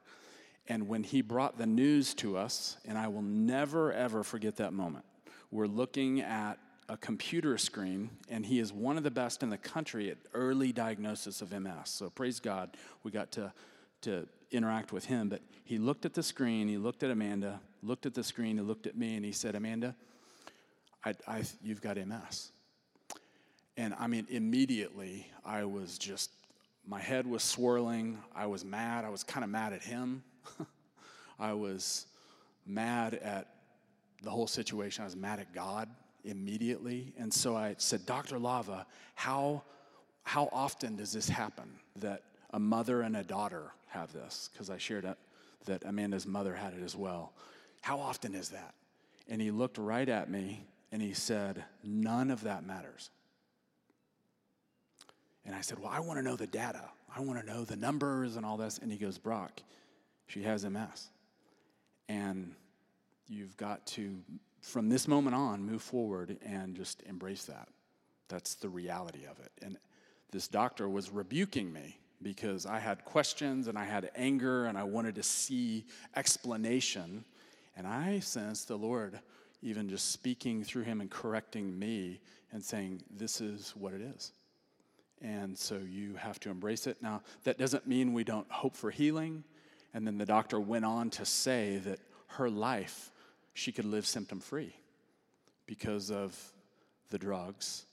and 0.67 0.87
when 0.87 1.03
he 1.03 1.23
brought 1.23 1.57
the 1.57 1.65
news 1.65 2.13
to 2.15 2.37
us, 2.37 2.77
and 2.85 2.95
I 2.95 3.07
will 3.07 3.23
never, 3.23 3.91
ever 3.91 4.23
forget 4.23 4.57
that 4.57 4.71
moment, 4.71 5.05
we're 5.49 5.65
looking 5.65 6.21
at 6.21 6.59
a 6.89 6.97
computer 6.97 7.57
screen, 7.57 8.11
and 8.29 8.45
he 8.45 8.59
is 8.59 8.71
one 8.71 8.97
of 8.97 9.03
the 9.03 9.09
best 9.09 9.41
in 9.41 9.49
the 9.49 9.57
country 9.57 10.11
at 10.11 10.17
early 10.35 10.71
diagnosis 10.71 11.41
of 11.41 11.51
MS. 11.51 11.85
So 11.85 12.11
praise 12.11 12.39
God, 12.39 12.77
we 13.03 13.09
got 13.09 13.31
to, 13.33 13.51
to 14.01 14.27
interact 14.51 14.91
with 14.91 15.05
him. 15.05 15.29
But 15.29 15.41
he 15.63 15.77
looked 15.77 16.05
at 16.05 16.13
the 16.13 16.23
screen, 16.23 16.67
he 16.67 16.77
looked 16.77 17.03
at 17.03 17.11
Amanda, 17.11 17.59
looked 17.81 18.05
at 18.05 18.13
the 18.13 18.23
screen, 18.23 18.57
he 18.57 18.63
looked 18.63 18.87
at 18.87 18.97
me, 18.97 19.15
and 19.15 19.25
he 19.25 19.31
said, 19.31 19.55
Amanda, 19.55 19.95
I, 21.03 21.13
I, 21.27 21.43
you've 21.63 21.81
got 21.81 21.97
MS. 21.97 22.51
And 23.77 23.93
I 23.99 24.07
mean, 24.07 24.25
immediately, 24.29 25.27
I 25.45 25.65
was 25.65 25.97
just, 25.97 26.31
my 26.87 26.99
head 26.99 27.27
was 27.27 27.43
swirling. 27.43 28.19
I 28.33 28.45
was 28.45 28.63
mad. 28.63 29.05
I 29.05 29.09
was 29.09 29.23
kind 29.23 29.43
of 29.43 29.49
mad 29.49 29.73
at 29.73 29.83
him 29.83 30.23
I 31.39 31.53
was 31.53 32.07
mad 32.65 33.15
at 33.15 33.47
the 34.23 34.29
whole 34.29 34.47
situation. 34.47 35.03
I 35.03 35.05
was 35.05 35.15
mad 35.15 35.39
at 35.39 35.53
God 35.53 35.89
immediately. 36.23 37.13
And 37.17 37.33
so 37.33 37.55
I 37.55 37.75
said, 37.77 38.05
Dr. 38.05 38.39
Lava, 38.39 38.85
how, 39.13 39.63
how 40.23 40.49
often 40.51 40.95
does 40.95 41.11
this 41.11 41.29
happen 41.29 41.69
that 41.97 42.23
a 42.51 42.59
mother 42.59 43.01
and 43.01 43.17
a 43.17 43.23
daughter 43.23 43.71
have 43.95 44.13
this? 44.13 44.49
Because 44.51 44.69
I 44.69 44.77
shared 44.77 45.05
that, 45.65 45.83
Amanda's 45.85 46.27
mother 46.27 46.53
had 46.53 46.73
it 46.73 46.83
as 46.83 46.95
well. 46.95 47.33
How 47.81 47.99
often 47.99 48.35
is 48.35 48.49
that? 48.49 48.75
And 49.27 49.41
he 49.41 49.51
looked 49.51 49.77
right 49.77 50.07
at 50.07 50.29
me 50.29 50.65
and 50.91 51.01
he 51.01 51.13
said, 51.13 51.63
None 51.83 52.29
of 52.29 52.43
that 52.43 52.65
matters. 52.65 53.09
And 55.45 55.55
I 55.55 55.61
said, 55.61 55.79
Well, 55.79 55.91
I 55.91 55.99
want 55.99 56.19
to 56.19 56.23
know 56.23 56.35
the 56.35 56.47
data. 56.47 56.83
I 57.15 57.21
want 57.21 57.39
to 57.39 57.45
know 57.45 57.63
the 57.63 57.75
numbers 57.75 58.35
and 58.35 58.45
all 58.45 58.57
this. 58.57 58.77
And 58.77 58.91
he 58.91 58.97
goes, 58.97 59.17
Brock, 59.17 59.61
she 60.27 60.43
has 60.43 60.65
MS. 60.65 61.09
And 62.09 62.53
you've 63.27 63.57
got 63.57 63.85
to, 63.87 64.17
from 64.61 64.89
this 64.89 65.07
moment 65.07 65.35
on, 65.35 65.63
move 65.63 65.81
forward 65.81 66.37
and 66.45 66.75
just 66.75 67.01
embrace 67.03 67.45
that. 67.45 67.67
That's 68.27 68.55
the 68.55 68.69
reality 68.69 69.25
of 69.25 69.39
it. 69.39 69.51
And 69.61 69.77
this 70.31 70.47
doctor 70.47 70.89
was 70.89 71.09
rebuking 71.09 71.71
me 71.71 71.97
because 72.25 72.65
I 72.65 72.79
had 72.79 73.05
questions 73.05 73.67
and 73.67 73.77
I 73.77 73.85
had 73.85 74.09
anger 74.15 74.65
and 74.65 74.79
I 74.79 74.83
wanted 74.83 75.13
to 75.13 75.21
see 75.21 75.85
explanation. 76.15 77.23
And 77.77 77.85
I 77.85 78.17
sensed 78.17 78.67
the 78.67 78.77
Lord 78.77 79.19
even 79.61 79.87
just 79.87 80.11
speaking 80.11 80.63
through 80.63 80.81
him 80.81 81.01
and 81.01 81.11
correcting 81.11 81.77
me 81.77 82.19
and 82.51 82.63
saying, 82.63 83.03
This 83.15 83.41
is 83.41 83.75
what 83.77 83.93
it 83.93 84.01
is. 84.01 84.31
And 85.21 85.55
so 85.55 85.77
you 85.77 86.15
have 86.15 86.39
to 86.39 86.49
embrace 86.49 86.87
it. 86.87 86.97
Now, 86.99 87.21
that 87.43 87.59
doesn't 87.59 87.85
mean 87.85 88.11
we 88.11 88.23
don't 88.23 88.49
hope 88.49 88.75
for 88.75 88.89
healing. 88.89 89.43
And 89.93 90.07
then 90.07 90.17
the 90.17 90.25
doctor 90.25 90.59
went 90.59 90.83
on 90.83 91.11
to 91.11 91.25
say 91.25 91.77
that 91.85 91.99
her 92.29 92.49
life, 92.49 93.11
she 93.53 93.71
could 93.71 93.85
live 93.85 94.07
symptom 94.07 94.39
free 94.39 94.75
because 95.67 96.09
of 96.09 96.35
the 97.11 97.19
drugs. 97.19 97.85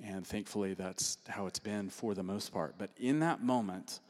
And 0.00 0.26
thankfully, 0.26 0.74
that's 0.74 1.18
how 1.28 1.46
it's 1.46 1.58
been 1.58 1.90
for 1.90 2.14
the 2.14 2.22
most 2.22 2.52
part. 2.52 2.76
But 2.78 2.90
in 2.96 3.20
that 3.20 3.42
moment, 3.42 4.00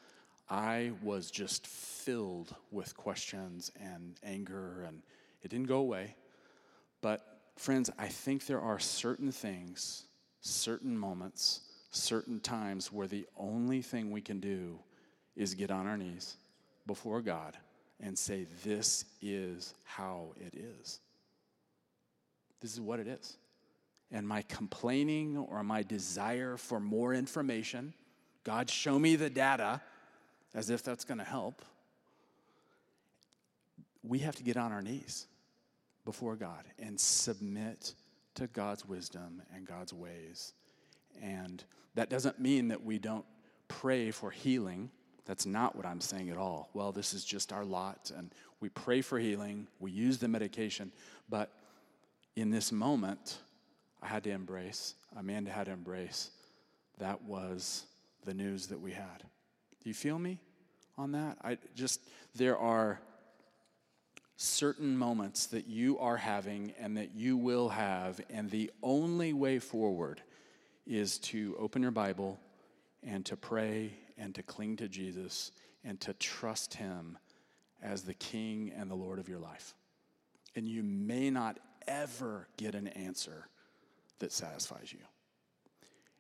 I 0.48 0.92
was 1.02 1.30
just 1.30 1.66
filled 1.66 2.54
with 2.70 2.96
questions 2.96 3.72
and 3.80 4.18
anger, 4.22 4.84
and 4.86 5.02
it 5.42 5.48
didn't 5.48 5.66
go 5.66 5.78
away. 5.78 6.16
But, 7.00 7.40
friends, 7.56 7.90
I 7.98 8.08
think 8.08 8.46
there 8.46 8.60
are 8.60 8.78
certain 8.78 9.32
things, 9.32 10.04
certain 10.40 10.96
moments, 10.96 11.62
certain 11.90 12.40
times 12.40 12.92
where 12.92 13.06
the 13.06 13.26
only 13.36 13.82
thing 13.82 14.10
we 14.10 14.20
can 14.20 14.40
do 14.40 14.78
is 15.36 15.54
get 15.54 15.70
on 15.70 15.86
our 15.86 15.96
knees 15.96 16.36
before 16.86 17.20
God 17.20 17.56
and 18.00 18.18
say, 18.18 18.46
This 18.64 19.04
is 19.20 19.74
how 19.84 20.34
it 20.36 20.54
is. 20.54 21.00
This 22.60 22.72
is 22.72 22.80
what 22.80 23.00
it 23.00 23.06
is. 23.06 23.36
And 24.12 24.28
my 24.28 24.42
complaining 24.42 25.36
or 25.38 25.64
my 25.64 25.82
desire 25.82 26.56
for 26.56 26.78
more 26.78 27.14
information, 27.14 27.94
God, 28.44 28.68
show 28.68 28.98
me 28.98 29.16
the 29.16 29.30
data, 29.30 29.80
as 30.54 30.68
if 30.70 30.82
that's 30.82 31.04
going 31.04 31.18
to 31.18 31.24
help. 31.24 31.64
We 34.02 34.18
have 34.18 34.36
to 34.36 34.42
get 34.42 34.56
on 34.56 34.70
our 34.70 34.82
knees 34.82 35.26
before 36.04 36.36
God 36.36 36.64
and 36.78 37.00
submit 37.00 37.94
to 38.34 38.46
God's 38.48 38.86
wisdom 38.86 39.42
and 39.54 39.66
God's 39.66 39.94
ways. 39.94 40.52
And 41.22 41.64
that 41.94 42.10
doesn't 42.10 42.38
mean 42.38 42.68
that 42.68 42.84
we 42.84 42.98
don't 42.98 43.24
pray 43.68 44.10
for 44.10 44.30
healing 44.30 44.90
that's 45.24 45.46
not 45.46 45.76
what 45.76 45.86
I'm 45.86 46.00
saying 46.00 46.30
at 46.30 46.36
all. 46.36 46.70
Well, 46.74 46.92
this 46.92 47.14
is 47.14 47.24
just 47.24 47.52
our 47.52 47.64
lot, 47.64 48.10
and 48.16 48.34
we 48.60 48.68
pray 48.68 49.00
for 49.00 49.18
healing, 49.18 49.68
we 49.78 49.90
use 49.90 50.18
the 50.18 50.28
medication, 50.28 50.92
but 51.28 51.50
in 52.36 52.50
this 52.50 52.72
moment, 52.72 53.38
I 54.02 54.08
had 54.08 54.24
to 54.24 54.30
embrace, 54.30 54.94
Amanda 55.16 55.50
had 55.50 55.66
to 55.66 55.72
embrace, 55.72 56.30
that 56.98 57.22
was 57.22 57.84
the 58.24 58.34
news 58.34 58.66
that 58.68 58.80
we 58.80 58.92
had. 58.92 59.22
Do 59.82 59.88
you 59.88 59.94
feel 59.94 60.18
me 60.18 60.40
on 60.98 61.12
that? 61.12 61.38
I 61.42 61.58
just, 61.74 62.00
there 62.34 62.58
are 62.58 63.00
certain 64.36 64.96
moments 64.96 65.46
that 65.46 65.68
you 65.68 65.98
are 65.98 66.16
having 66.16 66.72
and 66.80 66.96
that 66.96 67.14
you 67.14 67.36
will 67.36 67.68
have, 67.68 68.20
and 68.28 68.50
the 68.50 68.70
only 68.82 69.32
way 69.32 69.58
forward 69.58 70.20
is 70.86 71.18
to 71.18 71.56
open 71.58 71.82
your 71.82 71.92
Bible 71.92 72.40
and 73.04 73.24
to 73.26 73.36
pray 73.36 73.92
and 74.18 74.34
to 74.34 74.42
cling 74.42 74.76
to 74.76 74.88
Jesus 74.88 75.52
and 75.84 76.00
to 76.00 76.12
trust 76.14 76.74
Him 76.74 77.18
as 77.82 78.02
the 78.02 78.14
King 78.14 78.72
and 78.76 78.90
the 78.90 78.94
Lord 78.94 79.18
of 79.18 79.28
your 79.28 79.38
life. 79.38 79.74
And 80.56 80.68
you 80.68 80.82
may 80.82 81.30
not 81.30 81.58
ever 81.86 82.48
get 82.56 82.74
an 82.74 82.88
answer 82.88 83.46
that 84.22 84.32
satisfies 84.32 84.92
you. 84.92 85.00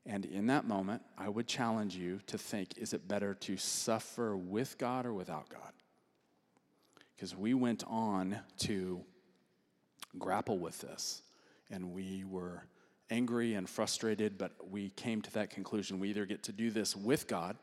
And 0.04 0.24
in 0.24 0.48
that 0.48 0.66
moment, 0.66 1.02
I 1.16 1.28
would 1.28 1.46
challenge 1.46 1.94
you 1.94 2.20
to 2.26 2.36
think 2.36 2.76
is 2.76 2.92
it 2.92 3.06
better 3.06 3.34
to 3.34 3.56
suffer 3.56 4.36
with 4.36 4.76
God 4.76 5.06
or 5.06 5.14
without 5.14 5.48
God? 5.48 5.72
Because 7.14 7.36
we 7.36 7.54
went 7.54 7.84
on 7.86 8.40
to 8.58 9.02
grapple 10.18 10.58
with 10.58 10.80
this 10.80 11.22
and 11.70 11.92
we 11.94 12.24
were 12.28 12.64
angry 13.08 13.54
and 13.54 13.68
frustrated, 13.68 14.36
but 14.36 14.52
we 14.68 14.90
came 14.90 15.22
to 15.22 15.32
that 15.34 15.50
conclusion. 15.50 16.00
We 16.00 16.10
either 16.10 16.26
get 16.26 16.42
to 16.44 16.52
do 16.52 16.70
this 16.70 16.96
with 16.96 17.28
God 17.28 17.56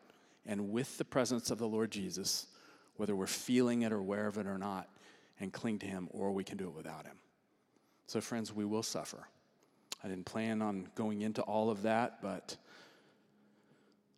and 0.45 0.71
with 0.71 0.97
the 0.97 1.05
presence 1.05 1.51
of 1.51 1.57
the 1.57 1.67
Lord 1.67 1.91
Jesus, 1.91 2.47
whether 2.95 3.15
we're 3.15 3.27
feeling 3.27 3.81
it 3.81 3.91
or 3.91 3.97
aware 3.97 4.27
of 4.27 4.37
it 4.37 4.47
or 4.47 4.57
not, 4.57 4.87
and 5.41 5.51
cling 5.51 5.79
to 5.79 5.85
Him, 5.85 6.07
or 6.11 6.31
we 6.31 6.43
can 6.43 6.57
do 6.57 6.65
it 6.65 6.75
without 6.75 7.05
Him. 7.05 7.17
So, 8.07 8.21
friends, 8.21 8.53
we 8.53 8.65
will 8.65 8.83
suffer. 8.83 9.27
I 10.03 10.07
didn't 10.07 10.25
plan 10.25 10.61
on 10.61 10.87
going 10.95 11.21
into 11.21 11.41
all 11.41 11.69
of 11.69 11.81
that, 11.83 12.21
but 12.21 12.55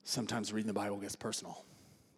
sometimes 0.04 0.54
reading 0.54 0.68
the 0.68 0.74
Bible 0.74 0.98
gets 0.98 1.16
personal, 1.16 1.66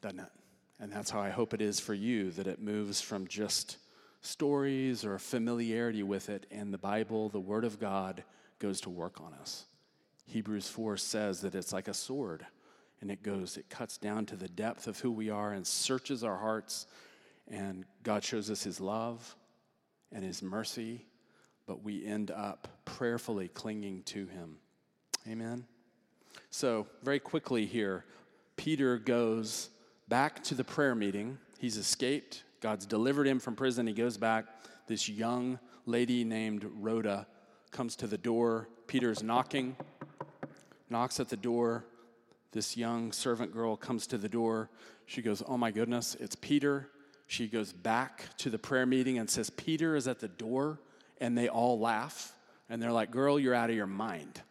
doesn't 0.02 0.20
it? 0.20 0.32
And 0.80 0.92
that's 0.92 1.10
how 1.10 1.22
I 1.22 1.30
hope 1.30 1.54
it 1.54 1.62
is 1.62 1.80
for 1.80 1.94
you 1.94 2.32
that 2.32 2.48
it 2.48 2.62
moves 2.62 3.00
from 3.00 3.28
just 3.28 3.78
stories 4.22 5.06
or 5.06 5.20
familiarity 5.20 6.04
with 6.04 6.30
it, 6.30 6.46
and 6.50 6.74
the 6.74 6.78
Bible, 6.78 7.30
the 7.30 7.40
Word 7.40 7.66
of 7.66 7.80
God, 7.80 8.24
goes 8.60 8.82
to 8.82 8.90
work 8.90 9.20
on 9.22 9.34
us. 9.34 9.66
Hebrews 10.26 10.68
4 10.68 10.98
says 10.98 11.42
that 11.42 11.56
it's 11.56 11.74
like 11.74 11.88
a 11.88 11.94
sword, 11.94 12.46
and 13.02 13.12
it 13.12 13.22
goes, 13.22 13.58
it 13.58 13.70
cuts 13.70 13.98
down 13.98 14.26
to 14.28 14.36
the 14.36 14.48
depth 14.48 14.88
of 14.88 15.00
who 15.00 15.12
we 15.12 15.30
are 15.30 15.52
and 15.52 15.68
searches 15.68 16.24
our 16.24 16.38
hearts, 16.38 16.88
and 17.50 17.86
God 18.04 18.24
shows 18.24 18.50
us 18.50 18.64
His 18.64 18.80
love 18.80 19.36
and 20.12 20.24
His 20.24 20.42
mercy, 20.42 21.06
but 21.66 21.84
we 21.84 22.06
end 22.06 22.32
up 22.32 22.68
prayerfully 22.86 23.48
clinging 23.48 24.04
to 24.04 24.26
Him. 24.28 24.58
Amen. 25.28 25.66
So, 26.50 26.88
very 27.04 27.20
quickly 27.20 27.66
here, 27.66 28.06
Peter 28.58 28.98
goes 28.98 29.70
back 30.08 30.44
to 30.44 30.56
the 30.56 30.64
prayer 30.64 30.96
meeting. 30.96 31.38
He's 31.60 31.78
escaped. 31.78 32.44
God's 32.60 32.86
delivered 32.86 33.28
him 33.28 33.40
from 33.40 33.56
prison. 33.56 33.88
He 33.88 33.94
goes 33.94 34.18
back. 34.18 34.46
This 34.88 35.10
young 35.10 35.60
lady 35.86 36.24
named 36.24 36.70
Rhoda 36.80 37.28
comes 37.72 37.96
to 37.98 38.08
the 38.08 38.18
door. 38.18 38.70
Peter's 38.88 39.24
knocking, 39.24 39.76
knocks 40.90 41.20
at 41.20 41.30
the 41.30 41.38
door. 41.38 41.86
This 42.52 42.78
young 42.78 43.12
servant 43.12 43.52
girl 43.52 43.76
comes 43.76 44.06
to 44.08 44.18
the 44.18 44.30
door. 44.30 44.70
She 45.06 45.22
goes, 45.22 45.42
Oh 45.48 45.58
my 45.58 45.72
goodness, 45.72 46.16
it's 46.20 46.36
Peter. 46.36 46.90
She 47.28 47.48
goes 47.48 47.74
back 47.74 48.26
to 48.38 48.50
the 48.50 48.60
prayer 48.60 48.86
meeting 48.86 49.18
and 49.18 49.30
says, 49.30 49.50
Peter 49.50 49.96
is 49.96 50.08
at 50.08 50.20
the 50.20 50.28
door. 50.28 50.80
And 51.24 51.38
they 51.38 51.48
all 51.48 51.80
laugh. 51.80 52.34
And 52.70 52.82
they're 52.82 52.92
like, 52.92 53.10
Girl, 53.10 53.40
you're 53.40 53.54
out 53.54 53.70
of 53.70 53.76
your 53.78 53.88
mind. 53.88 54.42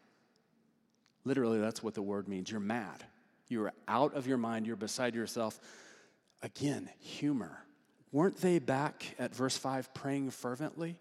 Literally, 1.22 1.61
that's 1.61 1.82
what 1.82 1.92
the 1.92 2.00
word 2.00 2.28
means. 2.28 2.50
You're 2.50 2.61
mad. 2.61 3.04
You're 3.48 3.74
out 3.87 4.14
of 4.14 4.26
your 4.26 4.38
mind. 4.38 4.66
You're 4.66 4.76
beside 4.76 5.14
yourself. 5.14 5.61
Again, 6.42 6.88
humor. 6.98 7.62
Weren't 8.11 8.38
they 8.38 8.58
back 8.58 9.14
at 9.18 9.35
verse 9.35 9.56
5 9.58 9.92
praying 9.92 10.30
fervently? 10.30 10.96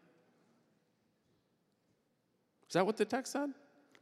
Is 2.68 2.74
that 2.74 2.86
what 2.86 2.98
the 2.98 3.06
text 3.06 3.32
said? 3.32 3.52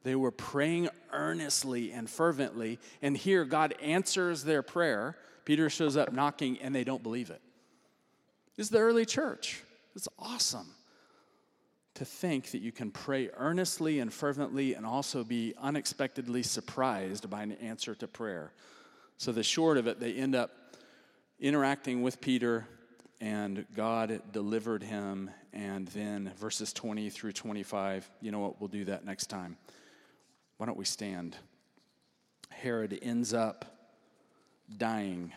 They 0.01 0.15
were 0.15 0.32
praying 0.32 0.89
earnestly 1.12 1.91
and 1.91 2.10
fervently. 2.10 2.79
And 3.03 3.15
here, 3.15 3.45
God 3.45 3.75
answers 3.79 4.43
their 4.43 4.63
prayer. 4.63 5.17
Peter 5.45 5.69
shows 5.69 5.95
up 5.95 6.12
knocking, 6.13 6.58
and 6.62 6.73
they 6.73 6.84
don't 6.84 7.03
believe 7.03 7.29
it. 7.29 7.41
This 8.58 8.65
is 8.65 8.71
the 8.71 8.79
early 8.79 9.05
church. 9.05 9.62
It's 9.95 10.08
awesome 10.17 10.73
to 11.99 12.05
think 12.05 12.51
that 12.51 12.62
you 12.62 12.71
can 12.71 12.91
pray 12.91 13.29
earnestly 13.35 13.99
and 13.99 14.12
fervently 14.12 14.73
and 14.73 14.85
also 14.85 15.21
be 15.21 15.53
unexpectedly 15.62 16.41
surprised 16.41 17.29
by 17.29 17.43
an 17.43 17.51
answer 17.51 17.93
to 17.93 18.07
prayer. 18.07 18.53
So, 19.17 19.33
the 19.33 19.43
short 19.43 19.77
of 19.77 19.85
it, 19.85 19.99
they 19.99 20.13
end 20.13 20.33
up 20.33 20.51
interacting 21.41 22.01
with 22.01 22.21
Peter, 22.21 22.65
and 23.19 23.65
God 23.75 24.21
delivered 24.31 24.81
him. 24.81 25.29
And 25.51 25.89
then 25.89 26.31
verses 26.39 26.71
20 26.71 27.09
through 27.09 27.33
25, 27.33 28.09
you 28.21 28.31
know 28.31 28.39
what? 28.39 28.62
We'll 28.62 28.69
do 28.69 28.85
that 28.85 29.03
next 29.03 29.25
time. 29.25 29.57
Why 30.55 30.67
don't 30.67 30.77
we 30.77 30.85
stand? 30.85 31.35
Herod 32.49 32.97
ends 33.01 33.33
up 33.33 33.65
dying. 34.77 35.33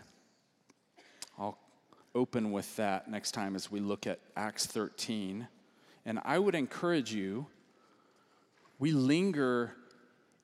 I'll 1.36 1.58
open 2.14 2.52
with 2.52 2.76
that 2.76 3.10
next 3.10 3.32
time 3.32 3.56
as 3.56 3.68
we 3.68 3.80
look 3.80 4.06
at 4.06 4.20
Acts 4.36 4.66
13. 4.66 5.48
And 6.04 6.18
I 6.24 6.38
would 6.38 6.54
encourage 6.54 7.12
you, 7.12 7.46
we 8.78 8.92
linger 8.92 9.74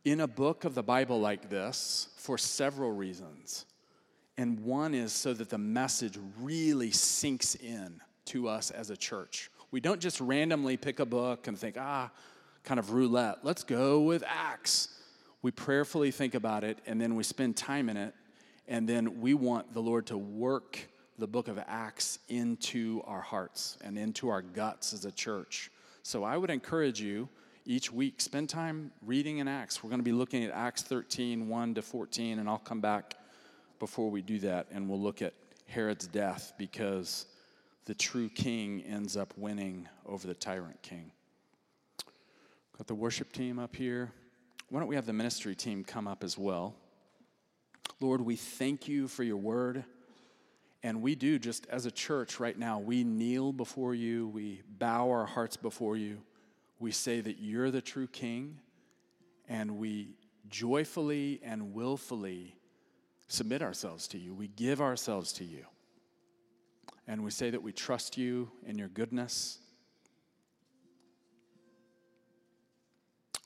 in 0.05 0.21
a 0.21 0.29
book 0.29 0.64
of 0.64 0.75
the 0.75 0.83
Bible 0.83 1.21
like 1.21 1.51
this 1.51 2.09
for 2.16 2.38
several 2.38 2.92
reasons. 2.92 3.66
And 4.37 4.61
one 4.61 4.94
is 4.94 5.12
so 5.12 5.35
that 5.35 5.51
the 5.51 5.59
message 5.59 6.16
really 6.40 6.92
sinks 6.92 7.57
in 7.57 8.01
to 8.27 8.49
us 8.49 8.71
as 8.71 8.90
a 8.90 8.97
church. 8.97 9.51
We 9.71 9.81
don't 9.81 10.01
just 10.01 10.21
randomly 10.21 10.77
pick 10.77 11.01
a 11.01 11.07
book 11.07 11.49
and 11.49 11.59
think, 11.59 11.77
ah, 11.79 12.11
kind 12.62 12.79
of 12.79 12.92
roulette. 12.92 13.38
Let's 13.42 13.64
go 13.64 14.03
with 14.03 14.23
Acts. 14.27 14.88
We 15.42 15.51
prayerfully 15.51 16.11
think 16.11 16.35
about 16.35 16.64
it 16.64 16.79
and 16.87 17.01
then 17.01 17.16
we 17.16 17.25
spend 17.25 17.57
time 17.57 17.88
in 17.88 17.97
it. 17.97 18.14
And 18.68 18.88
then 18.88 19.21
we 19.21 19.35
want 19.35 19.73
the 19.73 19.81
Lord 19.81 20.07
to 20.07 20.18
work 20.18 20.88
the 21.18 21.26
book 21.26 21.48
of 21.48 21.59
Acts 21.66 22.20
into 22.28 23.02
our 23.04 23.20
hearts 23.20 23.76
and 23.83 23.98
into 23.98 24.28
our 24.28 24.40
guts 24.40 24.92
as 24.92 25.04
a 25.04 25.11
church. 25.11 25.70
So 26.02 26.22
I 26.22 26.37
would 26.37 26.50
encourage 26.50 27.00
you 27.00 27.28
each 27.66 27.92
week, 27.92 28.20
spend 28.20 28.48
time 28.48 28.92
reading 29.04 29.38
in 29.38 29.48
Acts. 29.48 29.83
We're 29.83 29.90
going 29.90 30.00
to 30.00 30.04
be 30.04 30.12
looking 30.12 30.44
at 30.44 30.52
Acts 30.52 30.83
13, 30.83 31.48
1 31.48 31.74
to 31.74 31.83
14, 31.83 32.38
and 32.38 32.48
I'll 32.48 32.59
come 32.59 32.81
back 32.81 33.16
before 33.78 34.11
we 34.11 34.22
do 34.22 34.38
that 34.40 34.66
and 34.70 34.88
we'll 34.88 35.00
look 35.00 35.20
at 35.20 35.35
Herod's 35.66 36.07
death 36.07 36.52
because 36.57 37.26
the 37.85 37.94
true 37.94 38.28
king 38.28 38.83
ends 38.83 39.16
up 39.16 39.35
winning 39.37 39.88
over 40.07 40.26
the 40.26 40.35
tyrant 40.35 40.81
king. 40.83 41.11
Got 42.76 42.87
the 42.87 42.94
worship 42.94 43.33
team 43.33 43.59
up 43.59 43.74
here. 43.74 44.12
Why 44.70 44.81
don't 44.81 44.88
we 44.88 44.94
have 44.94 45.07
the 45.07 45.12
ministry 45.12 45.54
team 45.54 45.83
come 45.83 46.07
up 46.07 46.22
as 46.22 46.38
well? 46.38 46.74
Lord, 48.00 48.20
we 48.20 48.37
thank 48.37 48.87
you 48.87 49.09
for 49.09 49.24
your 49.24 49.37
word. 49.37 49.85
And 50.83 51.03
we 51.03 51.14
do, 51.14 51.38
just 51.38 51.67
as 51.67 51.87
a 51.87 51.91
church 51.91 52.38
right 52.38 52.57
now, 52.57 52.79
we 52.79 53.03
kneel 53.03 53.53
before 53.53 53.95
you, 53.95 54.29
we 54.29 54.62
bow 54.79 55.11
our 55.11 55.27
hearts 55.27 55.57
before 55.57 55.97
you, 55.97 56.23
we 56.79 56.93
say 56.93 57.21
that 57.21 57.41
you're 57.41 57.71
the 57.71 57.81
true 57.81 58.07
king, 58.07 58.59
and 59.49 59.79
we 59.79 60.11
joyfully 60.49 61.41
and 61.43 61.75
willfully 61.75 62.55
submit 63.27 63.62
ourselves 63.62 64.07
to 64.09 64.19
you. 64.19 64.33
We 64.33 64.49
give 64.49 64.81
ourselves 64.81 65.33
to 65.35 65.45
you. 65.45 65.64
And 67.09 67.25
we 67.25 67.31
say 67.31 67.51
that 67.51 67.62
we 67.62 67.73
trust 67.73 68.17
you 68.17 68.51
in 68.67 68.79
your 68.79 68.88
goodness. 68.88 69.59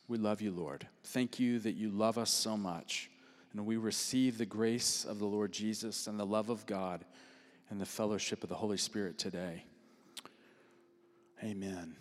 We 0.09 0.19
love 0.19 0.43
you, 0.43 0.51
Lord. 0.51 0.87
Thank 1.05 1.41
you 1.41 1.61
that 1.61 1.73
you 1.73 1.91
love 1.91 2.19
us 2.19 2.31
so 2.31 2.57
much. 2.57 3.09
And 3.53 3.67
we 3.67 3.77
receive 3.77 4.39
the 4.39 4.47
grace 4.47 5.05
of 5.05 5.19
the 5.19 5.27
Lord 5.27 5.53
Jesus 5.53 6.07
and 6.07 6.19
the 6.19 6.27
love 6.27 6.49
of 6.49 6.65
God 6.67 7.05
and 7.71 7.81
the 7.81 7.87
fellowship 7.87 8.43
of 8.43 8.49
the 8.49 8.55
Holy 8.55 8.79
Spirit 8.79 9.19
today. 9.19 9.65
Amen. 11.43 11.97